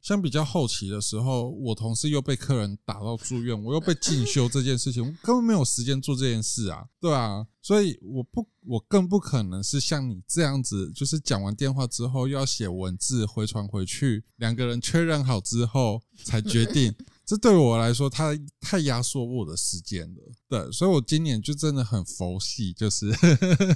[0.00, 16.94] 像比较后期的时候，我同事又被客人打到住院，我又被进修这件事情，我根本没有时间做这件事啊，对啊，所以我不，我更不可能是像你这样子，就是讲完电话之后又要写文字回传回去，两个人确认好之后才决定，
[17.26, 23.12] 这对我来说它太压缩我的时间了，对，所以我今年就真的很佛系，就是，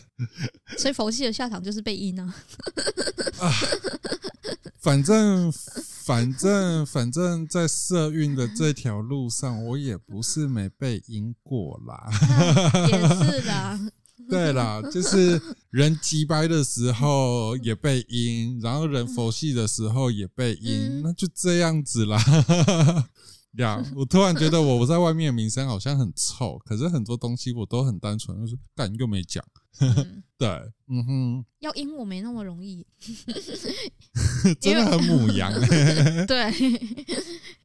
[0.78, 2.32] 所以佛系的下场就是被阴呢，
[3.38, 3.52] 啊，
[4.80, 5.52] 反正。
[6.04, 12.88] 反正 反正在社运的这条路上，我也不是没被赢过啦、啊。
[12.90, 13.80] 也是啦，
[14.28, 15.40] 对啦，就是
[15.70, 22.18] 人急掰的时候也被阴，然后人佛系的时候也被阴，嗯、那就这样子啦。
[23.58, 29.44] 呀，yeah, 我突然觉得我在外面的名声好像很臭，可是很多东西我都很单纯，就是干又没讲。
[29.80, 30.48] 嗯、 对，
[30.88, 32.86] 嗯哼，要阴我没那么容易，
[34.60, 35.52] 真的很母羊。
[36.26, 36.52] 对，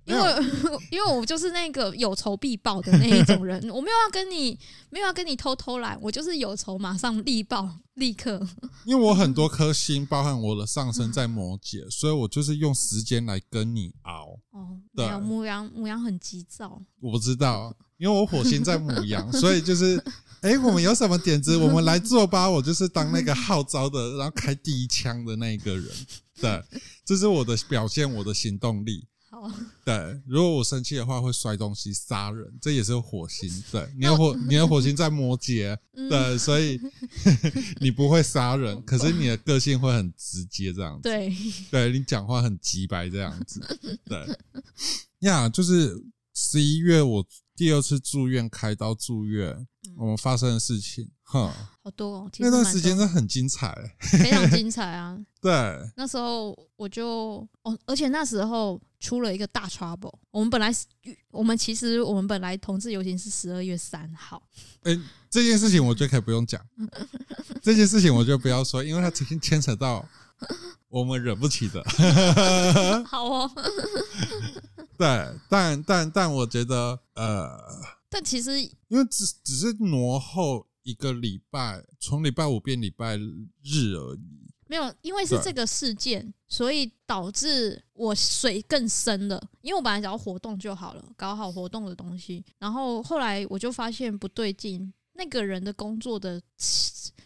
[0.08, 0.36] 因为
[0.92, 4.58] 因为我就是那个有仇必报的那一种人， 我没有要跟你
[4.90, 8.42] 没有要跟你偷偷懒，我就是有仇马上立报 立刻。
[8.86, 14.40] 因为我很多颗星，包含我的上升在摩羯，所以我就是用时间来跟你熬。
[14.52, 20.04] 哦，对，母羊母羊很急躁，我不知道，因为我火星在母羊，所以就是。
[20.42, 22.48] 哎、欸，我们有什么点子，我们来做吧。
[22.48, 25.92] 我就是当那个号召的，然后开第一枪的那一个人。
[26.40, 26.64] 对，
[27.04, 29.08] 这是我的表现，我的行动力。
[29.40, 29.52] 好，
[29.86, 33.48] 对，如果我生气的话，会摔东西、杀人，这也是火星。
[33.72, 35.78] 对，你的火，你的火星在摩羯，
[36.10, 36.80] 对，所以
[37.80, 41.04] 你不会杀人，可是你的个性会很直接，这样子。
[41.04, 41.32] 对，
[41.70, 43.62] 对你讲话很直白，这样子。
[44.06, 44.28] 对，
[45.20, 47.26] 呀，就是十一月我
[47.56, 51.10] 第二次住院开刀住院，我们发生的事情。
[51.30, 51.52] 哼，
[51.84, 55.20] 好多哦，那段时间真的很精彩，非常精彩啊！
[55.42, 55.52] 对，
[55.98, 60.14] 那时候我就哦，而且那时候出了一个大 trouble。
[60.32, 60.74] 我们本来，
[61.32, 64.42] 我们其实我们本来同志游行是十二月三号。
[64.84, 66.64] 哎、欸，这件事情我觉得可以不用讲，
[67.62, 70.08] 这件事情我觉得不要说，因为它曾经牵扯到
[70.90, 71.84] 我们惹不起的。
[73.06, 73.52] 好哦，
[74.98, 77.58] 对，但但但我觉得，呃，
[78.10, 80.68] 但其实因为只只是挪后。
[80.88, 84.47] 一个礼拜，从礼拜五变礼拜日而已。
[84.68, 89.42] 没有，因为是这个事件，所以导致我水更深了。
[89.62, 92.44] 因为我本来只要活动就好了，搞好活动的东西。
[92.60, 96.42] 然后后来我就发现不对劲，那个人的工作的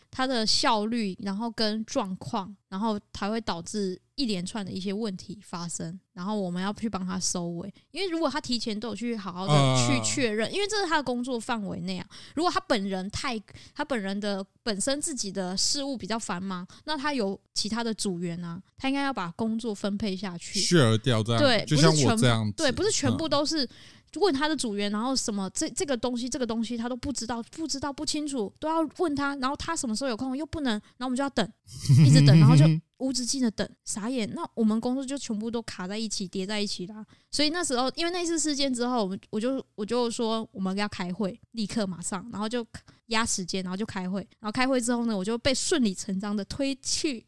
[0.10, 4.00] 他的效率，然后跟状况，然后才会导致。
[4.22, 7.74] 一连串的一些问题发生，然后我们要去帮他收尾。
[7.90, 12.06] 因为如果他提前都有去好好的去确认，因为这是他的工作范围内啊。
[12.36, 13.42] 如果他本人太
[13.74, 23.68] 他本人的本身自己的事务比较繁忙，那他有其他的组员啊，他应该要把工作分配下去，share 掉这样，对，就像我这样，对，不是全部都是。
[24.20, 29.36] 问他的组员，然后什么这这个东西，这个东西他都不知道，不知道不清楚，都要问他。
[29.38, 31.48] 然后他什么时候有空又不能，然后我们就要等，
[32.06, 32.66] 一直等，然后就
[32.98, 34.30] 无止境的等，傻眼。
[34.34, 37.06] 那我们工作就全部都卡在一起，叠在一起啦。
[37.32, 42.66] 所以那时候，因为那次事件之后，我们我就我就说我们要开会，立刻马上，然后就
[43.08, 44.22] 压时间，然后就开会。
[44.40, 47.26] 然后开会之后呢，我就被顺理成章的推去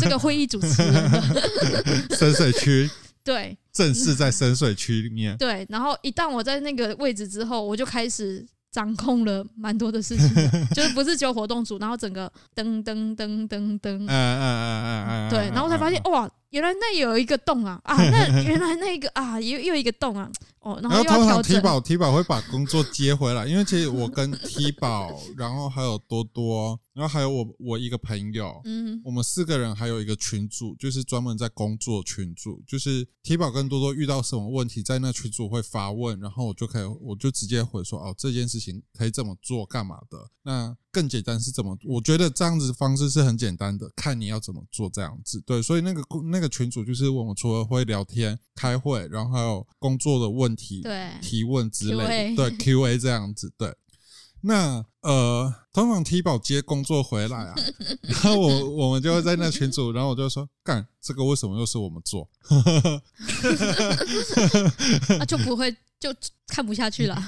[0.00, 2.88] 这个会议主持人的 深水区。
[3.24, 5.36] 对，正式在深水区里面。
[5.36, 10.28] 对，然后一旦我在那个位置之后，我就开始掌控了蛮多的事情，
[10.74, 16.30] 就是不是只有活动组，然后整个噔噔噔噔噔，嗯嗯嗯嗯嗯，对，然后才发现哇。
[16.50, 17.94] 原来那有一个洞啊啊！
[18.10, 21.04] 那 原来那个啊，又又一个洞啊哦，然后。
[21.04, 40.18] 然后通常 T 宝 T 宝会把工作接回来，因为其实我跟 T 宝，然后还有多多，然后还有我我一个朋友，嗯，我们四个人还有一个群组，就是专门在工作群组，就是提宝跟多多遇到什么问题，在那群组会发问，然后我就可以我就直接回说哦，这件事情可以怎么做，干嘛的？
[40.42, 41.78] 那更简单是怎么？
[41.84, 45.40] 我觉得这样子方式是很简单的，看你要怎么做这样子。
[45.42, 46.40] 对，所以那个那。
[46.40, 53.52] 那个群组就是我们除了会聊天、开会，然后还有工作的问题、对提问之类的，对 Q&A 这样子。
[53.58, 53.68] 对，
[54.42, 57.54] 那呃，通常 T 宝接工作回来啊，
[58.02, 62.28] 然后我我们就会在那群组，然后我就说：“干这个为什么又是我们做？”
[65.18, 66.14] 那 就不会就
[66.48, 67.22] 看不下去了。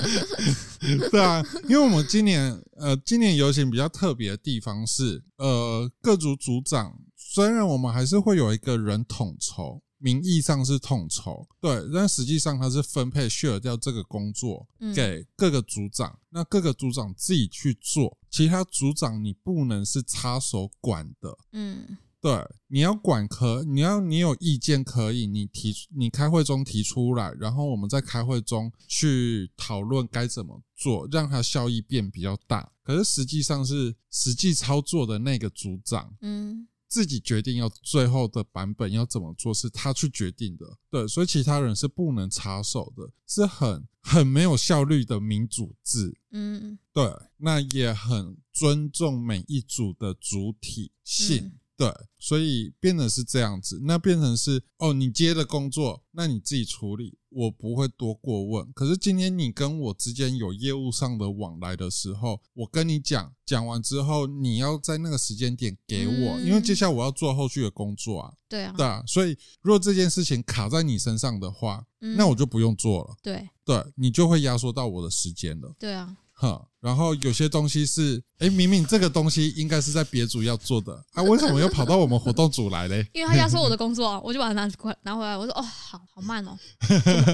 [1.10, 6.94] 对啊，因为我们今年呃，今年游行比较特别的地方是呃，各组组长。
[7.16, 32.70] 虽然我们还是会有一个人统筹，名义上是统筹，对，但实际上他是分配 share 掉这个工作给各个组长，嗯、那各个组长自己去做，其他组长你不能是插手管的，嗯，对，你要管可，你要你有意见可以，你提你开会中提出来，然后我们在开会中去讨论该怎么做，让它效益变比较大。
[32.82, 36.68] 可是实际上是实际操作的那个组长，嗯。
[36.88, 40.78] 自己决定要最后的版本要怎么做，是他去决定的。
[40.90, 46.16] 对，所以其他人是不能插手的，是很很没有效率的民主制。
[46.30, 47.04] 嗯，对，
[47.38, 51.38] 那也很尊重每一组的主体性。
[51.46, 58.72] 嗯对，所以变成是这样子，那变成是哦，你接的工作，那你自己处理，我不会多过问。
[58.72, 68.32] 可是今天你跟我之间有业务上的往来的时候，我跟你讲，讲完之后，你要在那个时间点给我，因为接下来我要做后续的工作啊。
[68.48, 73.16] 对啊，对啊，所以如果这件事情卡在你身上的话，那我就不用做了。
[73.20, 75.74] 对，对，你就会压缩到我的时间了。
[75.78, 76.16] 对啊。
[76.34, 83.06] 哈，然后有些东西是，哎，明明这个东西应该是在别组要做的，啊，为什么又跑到我们活动组来嘞？
[83.14, 84.70] 因为他压缩我的工作啊，我就把它拿
[85.02, 85.36] 拿回来。
[85.36, 86.58] 我说，哦，好好慢哦，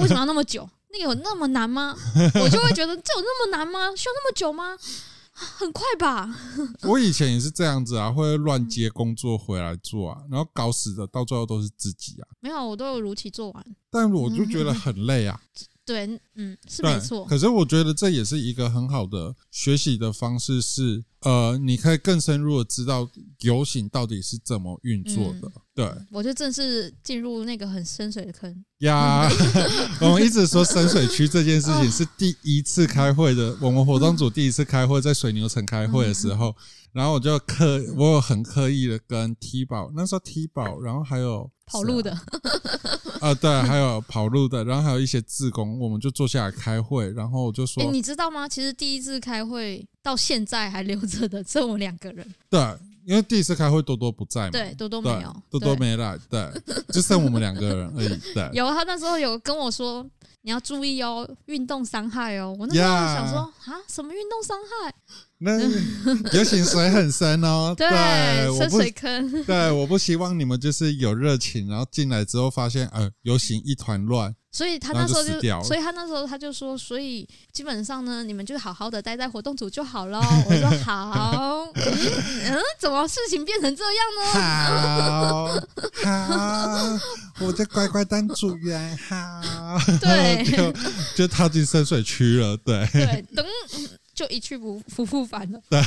[0.01, 0.69] 为什么要那么久？
[0.93, 1.97] 那个有那么难吗？
[2.35, 3.91] 我就会觉得这有那么难吗？
[3.97, 4.77] 需要那么久吗？
[5.33, 6.29] 很快吧。
[6.83, 12.29] 我以前也是这样子啊，会乱接工作回来做啊，然后搞死的到最后都是自己啊。
[12.41, 13.65] 没有，我都有如期做完。
[13.91, 15.41] 但我就觉得很累啊。
[15.85, 17.25] 对，嗯，是没错。
[17.25, 23.09] 可是我觉得这也是一个很好的学习的方式是，是呃，你可以更深入的知道
[23.41, 25.49] 游行到底是怎么运作的。
[25.49, 29.29] 嗯、对，我就正式进入那个很深水的坑呀。
[30.01, 36.55] 我们一直说深水区这件事情是第一次开会的，我们活动组第一次开会在水牛城开会的时候。
[36.93, 42.19] 然后我就刻，我有很刻意的跟 T 宝，那时候 T 宝，然后还有跑路的，
[43.21, 48.49] 啊，对，还有跑路的，然后还有一些自工，我们就坐下来开会，然后我就说，哎，你知道吗？
[48.49, 52.27] 其实第一次开会到现在还留着的，只有我们两个人。
[52.49, 52.61] 对，
[53.05, 56.51] 因为第一次开会多多不在嘛，对，多多没有，多多没来，对，
[56.93, 58.09] 就剩我们两个人而已。
[58.35, 60.05] 对， 有他那时候有跟我说，
[60.43, 62.57] 你要注意哦，运动伤害哦。
[62.59, 64.95] 我那时候想说啊，什么运动伤害？
[65.43, 65.59] 那
[66.33, 67.89] 游行 水很深哦， 对，
[68.59, 69.31] 深水坑。
[69.45, 74.35] 对，我不希望你们就是有热情，然后进来之后发现，呃，游行一团乱。
[74.53, 80.19] 所以他那时候就，就所以他那时候他就说，所以基本上呢，你们就好好的待在活动组就好了。
[80.19, 81.85] 我说好，嗯
[82.47, 84.41] 嗯，怎么事情变成这样呢？
[84.43, 85.47] 好，
[86.03, 86.99] 好，
[87.39, 89.41] 我就乖乖当组员，好，
[90.01, 90.75] 对，就
[91.15, 93.47] 就踏进深水区了，对，对，等。
[94.21, 95.59] 就一去不 复复返了。
[95.71, 95.81] 对，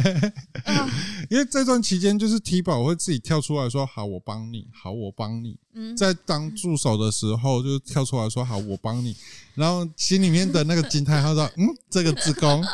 [1.28, 5.58] 因为这段期间，就是 T 宝会自己跳出来说：“好，我帮你。”好，我帮你。
[5.74, 9.14] 嗯，在当助手的时候，就跳出来说：“好，我帮你。”
[9.54, 12.64] 然后心里面的那个惊叹号说：“嗯，这个志工。”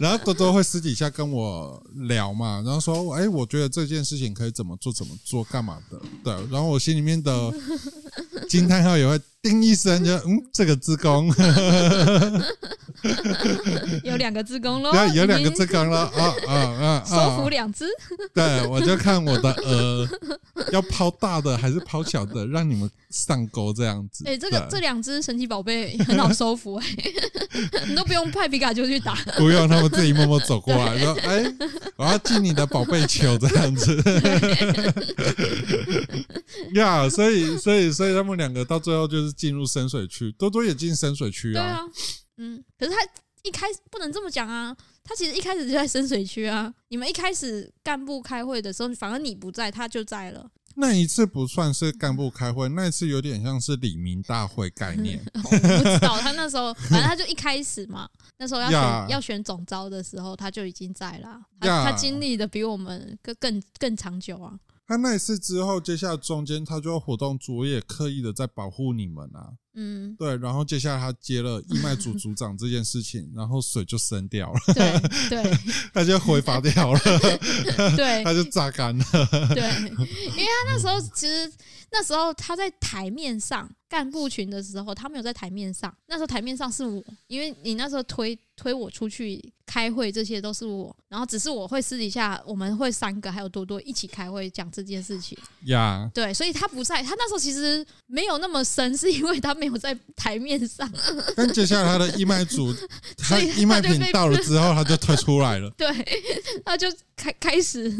[0.00, 7.52] 然后多多会私底下跟我聊嘛，然后说：“哎，我觉得这件事情可以怎么做，怎么做，干嘛的？”对，然后我心里面的
[8.48, 11.32] 惊叹号也会叮一声，就嗯，这个志工。
[14.02, 17.04] 有两个志工喽，对，有两个志工了，啊啊啊！
[17.06, 17.84] 收服两只，
[18.34, 20.08] 对，我就看我的鹅
[20.72, 24.24] 要抛大的还是抛小的，让你们上钩这样子。
[24.26, 26.86] 哎，这个这两只神奇宝贝很好收服，哎，
[27.86, 31.44] 你都不用派皮卡丘去打，不用，他们自己默默走过来，说：“哎，
[31.96, 34.02] 我要进你的宝贝球这样子。”
[36.74, 41.62] 呀，所以，所以，所以他们两个到最后就是进入深水区，多多也进深水区啊。
[41.62, 41.80] 对啊
[42.38, 42.96] 嗯，可是他
[43.42, 46.72] 一开始不能这么讲啊，他其实一开始就在深水区啊。
[46.88, 50.50] 你们一开始干部开会的时候，反而你不在，他就在了。
[50.78, 55.24] 那一次不算是干部开会，那一次有点像是李明大会概念。
[55.32, 58.06] 我不知道他那时候，反正他就一开始嘛，
[58.36, 61.40] 那时候要选.要选总招的时候，他就已经在了。
[61.60, 64.52] 他.他经历的比我们更更更长久啊。
[64.86, 69.54] 他那一次之后，接下来中间他就活动组，也刻意的在保护你们啊。
[69.76, 75.58] 嗯，对，然后接下来他接了义卖组组长这件事情， 然后水就升掉了，对对，
[75.92, 77.00] 他就挥发掉了，
[77.94, 79.04] 对，他就榨干了，
[79.54, 81.52] 对，因为他那时候其实
[81.92, 99.65] 那时候他在台面上干部群的时候，他没有在台面上，那时候台面上是我，因为你那时候推推我出去开会，这些都是我，然后只是我会私底下我们会三个还有多多一起开会讲这件事情，呀，对，所以他不在，他那时候其实没有那么深，是因为他没。
[99.68, 100.90] 没有在台面上，
[101.36, 102.74] 但接下来他的义卖组，
[103.18, 105.70] 他义卖品到了之后，他就退出来了。
[105.76, 105.88] 对，
[106.64, 106.86] 他就
[107.16, 107.90] 开开始，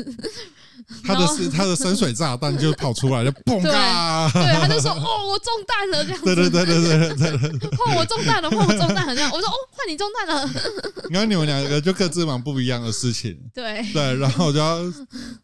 [1.05, 4.31] 他的是他的深水炸弹就跑出来了，砰啊！
[4.33, 9.31] 对，他就说：“哦，我中弹了。”这样子，对对对对对对对，换我中弹了，换我中弹了，这样。
[9.33, 10.51] 我说：“哦，换你中弹了。”
[11.11, 13.39] 然后你们两个就各自忙不一样的事情。
[13.55, 14.79] 对对，然后我就要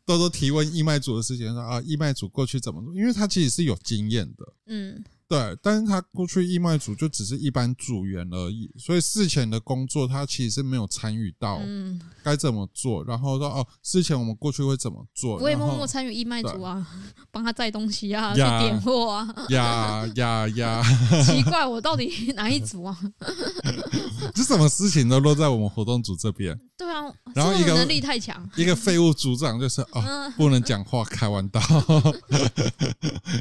[0.05, 2.95] 多多提问义卖组的事情，说啊，义卖组过去怎么做？
[2.95, 4.45] 因为他其实是有经验的。
[4.67, 5.03] 嗯。
[5.33, 15.39] 对，但是他过去义卖组就只是一般组员而已，所以事前的工作他其实是没有参与到，嗯，该怎么做，然后说哦，事前我们过去会怎么做？
[15.39, 16.87] 我也默默参与义卖组啊，
[17.33, 20.83] 帮他载东西啊，去点货啊，呀呀呀！
[21.25, 22.99] 奇怪，我到底哪一组啊？
[24.35, 26.55] 这什么事情都落在我们活动组这边。
[26.77, 31.61] 对啊，然后一个能力太强，一个废物组长就是哦，不能讲话，开玩笑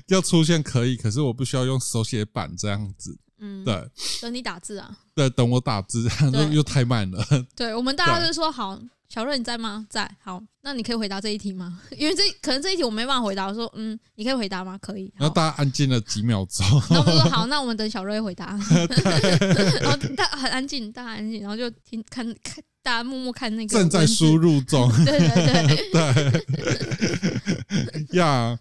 [0.08, 1.81] 要出现可以，可是我不需要用。
[1.82, 3.90] 手写板这样子，嗯，对，
[4.22, 7.26] 等你打字啊，对，等我打字， 又又太慢了。
[7.54, 8.80] 对，我们大家就说好，
[9.10, 9.86] 小瑞你在吗？
[9.90, 11.82] 在，好，那你可以回答这一题吗？
[11.98, 13.48] 因为这可能这一题我没办法回答。
[13.48, 14.78] 我说，嗯，你可以回答吗？
[14.78, 15.12] 可以。
[15.18, 18.46] 然后大家安静了几秒钟，然后我们说好，那我们等小瑞回答。
[19.82, 24.90] 然后大家很安静，大家安静，然后就听看看，大家默默看那个正在输入中。
[25.04, 26.46] 对对对
[27.66, 28.58] 对，呀。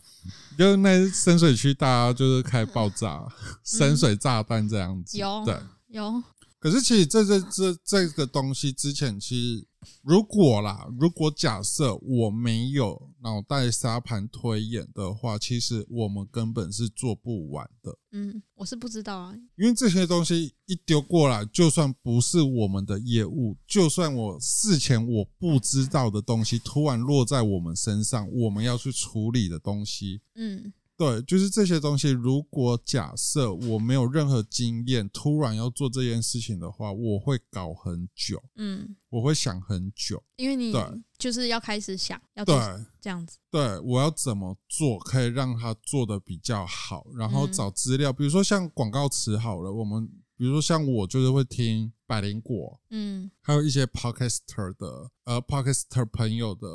[0.61, 3.27] 就那深水区，大家就是开爆炸，
[3.65, 5.17] 深水炸弹这样子。
[5.17, 5.59] 有，对，
[5.89, 6.23] 有。
[6.59, 9.67] 可是其实这这这这个东西之前，其实
[10.03, 17.97] 如果啦，如果假设我没有脑袋沙盘推演的话，其实我们根本是做不完的。
[18.13, 30.73] 嗯，我是不知道啊，因为这些东西一丢过来，就算不是我们的业务，就算我事前我不知道的东西突然落在我们身上，我们要去处理的东西，嗯。
[31.01, 32.11] 对，就是这些东西。
[32.11, 38.43] 如果假设我没有任何经验，突然要做这件事情的话，我会搞很久。
[38.57, 42.55] 嗯，我会想很久，因为你对就是要开始想要对
[43.01, 43.39] 这样子。
[43.51, 47.07] 对，我要怎么做可以让他做的比较好？
[47.17, 50.07] 然后找资料，比如说像广告词好了，我们。
[50.37, 56.67] 比如说像我就是会听百灵果，嗯，还有一些 podcaster 的呃 podcaster 朋友的，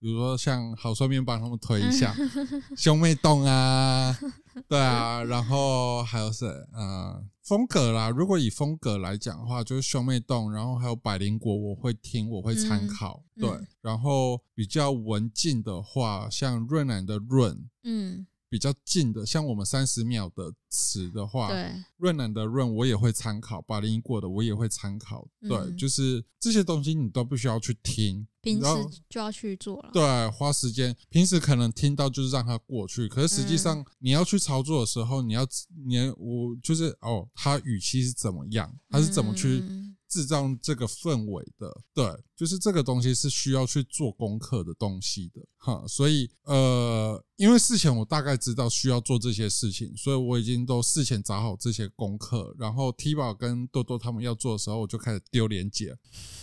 [0.00, 2.12] 比如说像好说面帮他们推一下，
[2.76, 4.18] 兄妹洞啊，
[4.66, 18.26] 对啊，然后还有谁呃风格啦，如果以风格来讲的话，就是兄妹洞，然后还有百灵果，我会听，我会参考，嗯、对，然后比较文静的话，像润男的润，嗯。
[18.50, 28.66] 比较近的，像我们三十秒的词的话，对，润南的润我也会参考，百灵果的我也会参考，对，嗯、就是这些东西你都不需要去听，平时
[29.08, 35.46] 就要去做了，对，花时间，平时可能听到就是让它过去，可是实际上你要去操作的时候，你要
[35.86, 39.60] 你我就是哦，他语气是怎么样，他是怎么去。
[39.62, 42.04] 嗯制造这个氛围的，对，
[42.36, 55.96] 就是这个东西是需要去做功课的东西的，哈，所以呃，因为事前我大概知道需要做这些事情，所以我已经都事前找好这些功课，然后 T 宝跟多多他们要做的时候，我就开始丢连接，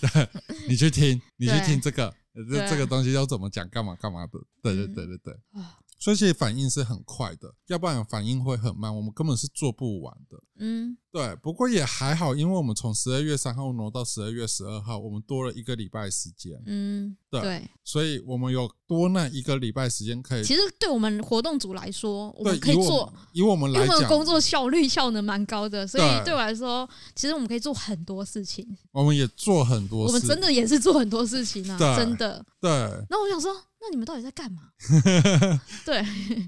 [0.69, 2.13] 你去听，你去听这个，
[2.49, 5.37] 这这个东西要怎么讲，干嘛干嘛的，对对对对对。
[5.99, 10.37] 所以其实反应是很快的，要不然反应会很慢，我们根本是做不完的。
[10.59, 11.35] 嗯，对。
[11.37, 16.59] 不过也还好，因为我们从十二月三号挪到十二月十二号，我们多了一个礼拜时间。
[16.65, 17.41] 嗯，对。
[17.41, 20.43] 对，所以我们有多那一个礼拜时间可以。
[20.43, 28.67] 其实对我们活动组来说，我们可以做，以我们来讲，工作效率效能蛮高的，所以对我来说，其实我们可以做很多事情。
[28.91, 32.43] 我们也做很多事，我们真的也是做很多事情啊，真的。
[32.61, 32.69] 对。
[33.09, 33.51] 那我想说。
[33.87, 34.63] 那你们到底在干嘛？
[35.85, 36.05] 对，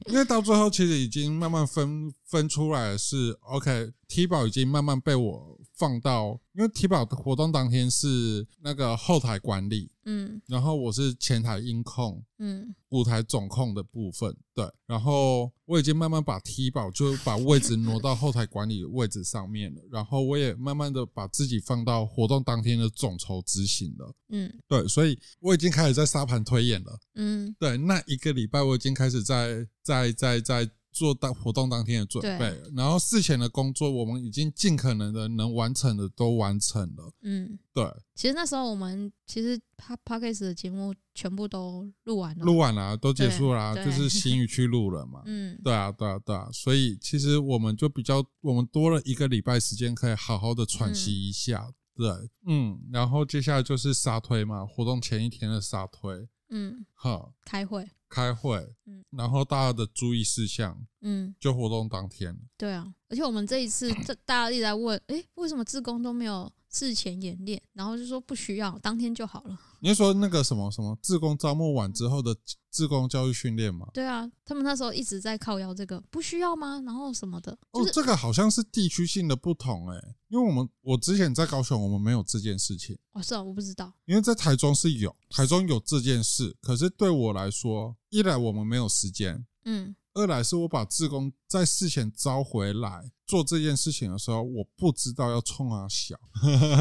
[0.07, 9.89] 因为到最后其实已经慢慢分分出来是 OK，T 宝已经慢慢被我放到，因为 T 宝的活动当天是那个后台管理。
[10.03, 30.65] 嗯，然后我是前台音控，嗯，舞台总控的部分，对，然后我已经慢慢把 T 宝就把位置挪到后台管理的位置上面了，然后我也慢慢的把自己放到活动当天的总筹执行了，嗯，对，所以我已经开始在沙盘推演了，嗯，对，那一个礼拜我已经开始在在在在。
[30.65, 37.13] 在做当活动当天的准备，然后事前的工作我们已经尽可能的能完成的都完成了。
[37.21, 37.85] 嗯，对。
[38.13, 39.57] 其实那时候我们其实
[40.03, 45.23] Podcast 的节目全部都录完了，录完了都结束了，就是新宇去录了嘛。
[45.25, 46.49] 嗯，对啊，对啊，对啊。
[46.51, 51.65] 所以其实我们就比较，我们多了一个礼拜时间可以好好的喘息一下。
[51.69, 56.27] 嗯、对，嗯，然后接下来就是沙推嘛，活动前一天的沙推。
[56.49, 57.89] 嗯，好，开会。
[58.09, 62.37] 开会，嗯，然后大家的注意事项，嗯，就活动当天。
[62.57, 67.61] 对啊，而且我们这一次，这大家一直在问，哎，为什么志工都没有事前演练？
[67.73, 69.59] 然后就说不需要，当天就好了。
[69.81, 72.35] 你是说那个什么什么自工招募完之后的
[72.69, 73.87] 自工教育训练吗？
[73.93, 76.81] 对啊，他们那时候一直在靠腰这个，不需要吗？
[76.85, 77.57] 然后什么的？
[77.73, 82.97] 就是、哦，这个好像是地区性的不同哎、欸，因为我们我之前在高雄，我们没有这件事情。
[83.13, 83.91] 哦，是啊，我不知道。
[84.05, 87.95] 因为在台中是有，台中有这件事，可是对我来说。
[88.09, 96.19] 一来我们没有时间，嗯，二来是我把自工在事前招回来做这件事情的时候，我不知道要冲啊小，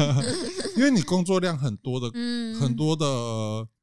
[0.75, 3.05] 因为你工作量很多的，嗯，很多的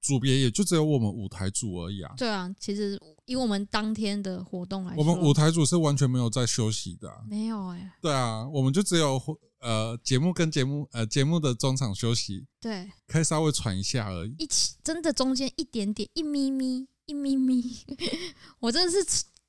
[0.03, 2.13] 组别也就只有我们舞台组而已啊。
[2.17, 7.93] 对啊，其实以我们当天的活动来说，我们舞台组是完全没有在休息的，啊，没有哎，欸。
[8.03, 9.23] 对啊，我们就只有
[9.61, 14.35] 呃节目跟节目呃节目的中场休息，对，可以稍微喘一下而已。
[14.39, 16.89] 一起真的中间一点点一咪咪。
[17.07, 17.63] 一咪咪，
[18.59, 18.99] 我真的是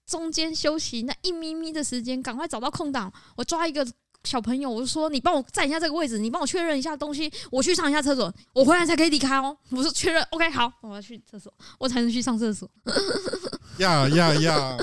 [0.08, 3.86] 中间休息那一咪咪的时间，赶快找到空档，我抓一个
[4.24, 12.70] 小朋友，我就说：“你帮我站一下这个位置，你帮我确认一下东西，我去上一下厕所，我回来才可以离开哦。”我说：“确认，OK，好， 我要去厕所，我才能去上厕所。”
[13.80, 14.78] 呀呀呀！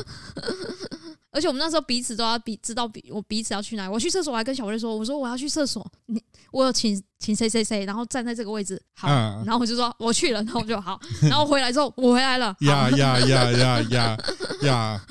[1.34, 3.92] 而且我们那时候彼此都要彼知道彼我彼此要去哪里。
[3.92, 6.22] 我去厕所，我还跟小薇说：“我说我要去厕所，你
[6.52, 11.00] 我有请请谁谁谁，然后站在这个位置。”好，嗯、然后我就说我去了，然后我就好。
[11.22, 12.54] 然后回来之后，我回来了。
[12.60, 14.18] 呀呀呀呀 呀
[14.62, 15.06] 呀！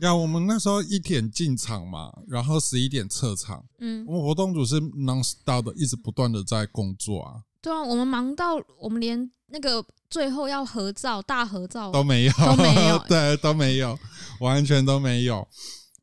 [0.00, 3.64] 呀，我们那时候一点进场嘛，然后十一点撤场。
[3.78, 7.42] 嗯，我们活动组是 non stop 的，一直不断的在工作啊。
[7.60, 13.98] 对啊，我们忙到我们连那个最后要合照、大合照都没有，都没有， 对，都没有，
[14.40, 15.46] 完全都没有。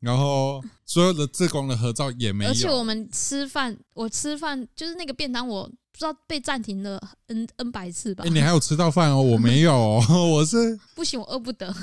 [0.00, 8.22] 然后所有的志工的合照也没有，而且我们吃饭，我吃饭就是那个便当，我不知道被暂停了 n n 百次吧。
[8.22, 9.20] 欸，你还有吃到饭哦？
[9.20, 11.74] 我没有哦，我是 不行，我饿不得。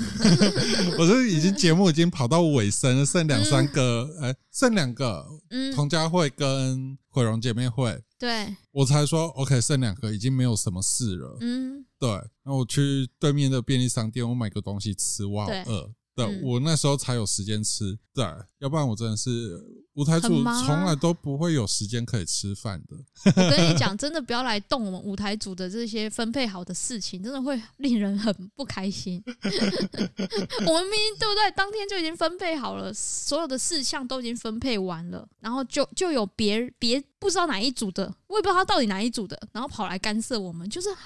[0.96, 12.08] 我是已经节目已经跑到尾声，剩两三个，哎、嗯，剩两个，嗯，童佳慧跟毁容姐妹会，对，我才说 OK，剩两个已经没有什么事了，嗯，对，
[12.44, 15.90] 那我去对面的便利商店，我买个东西吃，我好饿。
[16.16, 18.24] 对，嗯、我那时候才有时间吃，对，
[18.58, 19.60] 要不然我真的是
[19.94, 22.96] 舞台组从来都不会有时间可以吃饭的。
[23.36, 29.20] 我跟你讲，真的不要来动我们舞台组的这些分配好的事情，真的会令人很不开心。
[29.26, 31.50] 我们明明对不对？
[31.56, 40.98] 当天就已经分配好了，所有的事项都已经分配完了，然后就就有别别不知道哪一组的，我也不知道他到底哪一组的，然后跑来干涉我们，就是啊。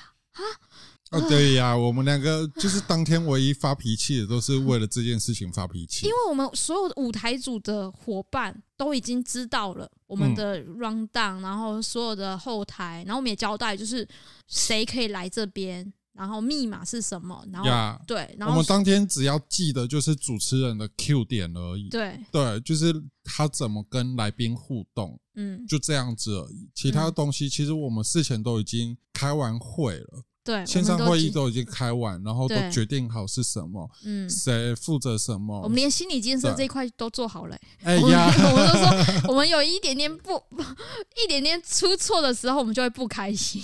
[1.11, 6.07] 哦，对呀，我们两个就是当天唯一发脾气的，都是为了这件事情发脾气。
[6.07, 14.07] 因为我们所有的舞台组的伙伴都已经知道了我们的 run down，然后所有的后台，然后我们也交代就是
[14.47, 21.89] 谁可以来这边，然后密码是什么，然后对，然后我们当天只要记得就是主持人的 Q 点而已。
[21.89, 22.93] 对对，就是
[23.25, 26.69] 他怎么跟来宾互动，嗯，就这样子而已。
[26.75, 30.25] 其他东西其实我们事前都已经开完会了。
[30.49, 37.59] 对，线上会议都已经开完，然后都决定好是什么，嗯，谁负责什么，我们连心理建设这一块都做好了。
[37.83, 40.43] 哎呀， 我们都说，我们有一点点不，
[41.23, 43.63] 一点点出错的时候，我们就会不开心，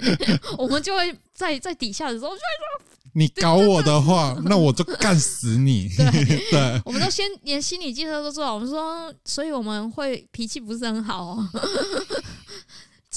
[0.58, 5.88] 我们就会在在底下的时候就会说，你搞我的话，那我就干死你。
[5.96, 11.48] 对对，我们都先连心理建设都做好，我们说，所以我们会脾气不是很好哦。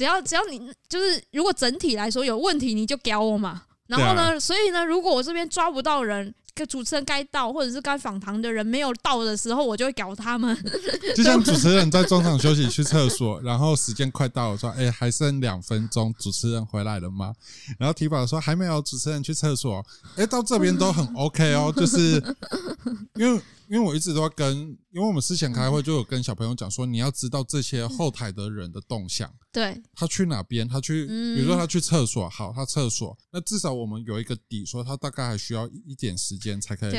[0.02, 3.62] 只要只要你就是，如果整体来说有问题，你就给我嘛。
[3.86, 10.58] 然后呢，所以呢，如果我这边抓不到人，个主持人该到或者是该访谈的人没有到的时候，我就会搞他们。
[11.16, 17.32] 就像主持人在中场休息去厕所， 然后时间快到了，说：“哎，还剩两分钟，主持人回来了吗？”
[17.78, 19.86] 然后提宝说：“还没有，主持人去厕所。”
[20.18, 22.20] 哎，到这边都很 OK 哦，就是
[23.14, 23.40] 因为。
[23.72, 24.54] 因为我一直都要跟，
[24.90, 36.94] 因为我们之前开会就有跟小朋友讲说，你要知道这些后台的人的动向，对，他去哪边，他去，比如说他去厕所，好，他厕所，那至少我们有一个底，说他大概还需要一点时间才可以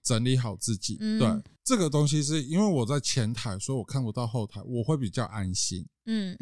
[0.00, 0.94] 整理好自己。
[0.94, 1.28] 对，
[1.64, 5.84] 这个东西是因为我在前台，所以我看不到后台，我会比较安心。
[6.06, 6.38] 嗯，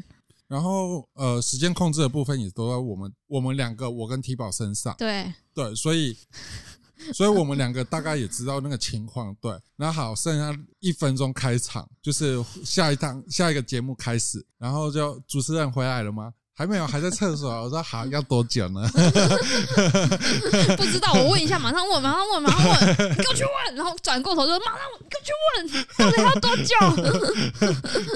[0.47, 4.95] 然后呃，时间控制的部分也都在我们我们两个，我跟提宝身上。
[4.99, 6.15] 对对，所以。
[7.15, 9.53] 所以我们两个大概也知道那个情况，对。
[9.77, 16.33] 那好，剩下一分钟开场，就是下一档下一个节目开始，然后就主持人回来了吗？
[16.55, 17.51] 还没有，还在厕所。
[17.51, 18.87] 我说好，要多久呢？
[20.77, 23.75] 不知道，我问一下，马上问，马上问，马上问，你给我去问。
[23.77, 26.75] 然后转过头说，马上问，给我去问，到底要多久？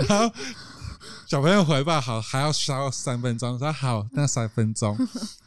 [0.09, 0.31] 然后
[1.27, 3.59] 小朋友回吧，好，还要需要三分钟。
[3.59, 4.95] 说好，那三分钟，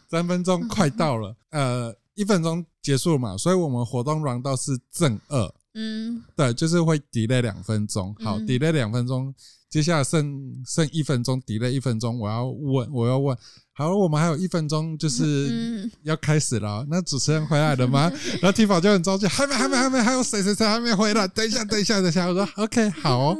[0.10, 1.96] 三分钟快到了，呃。
[2.18, 9.36] 一分钟结束了嘛，所以我们活动 run 到是正二，嗯，对，就是会 delay 两分钟，好，delay 两分钟，
[9.70, 13.38] 接下来剩剩一分钟，delay 一分钟，我要问，我要问，
[13.74, 18.10] 好，我们还有一分钟，就是要开始了，那主持人回来了吗？
[18.42, 21.28] 然后提宝就很着急，还没，还没，还没，还有谁谁谁还没回来？
[21.28, 23.38] 等一下，等一下，等一下，我说 OK，好哦，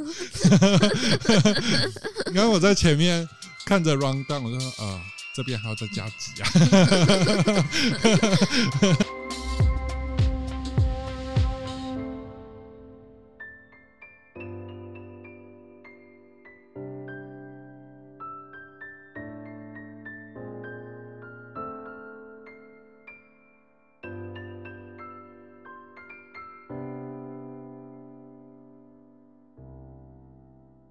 [2.34, 3.26] 然后我在前面
[3.64, 5.00] 看着 run down，我就说啊。
[5.38, 6.50] 这边还要再加急啊！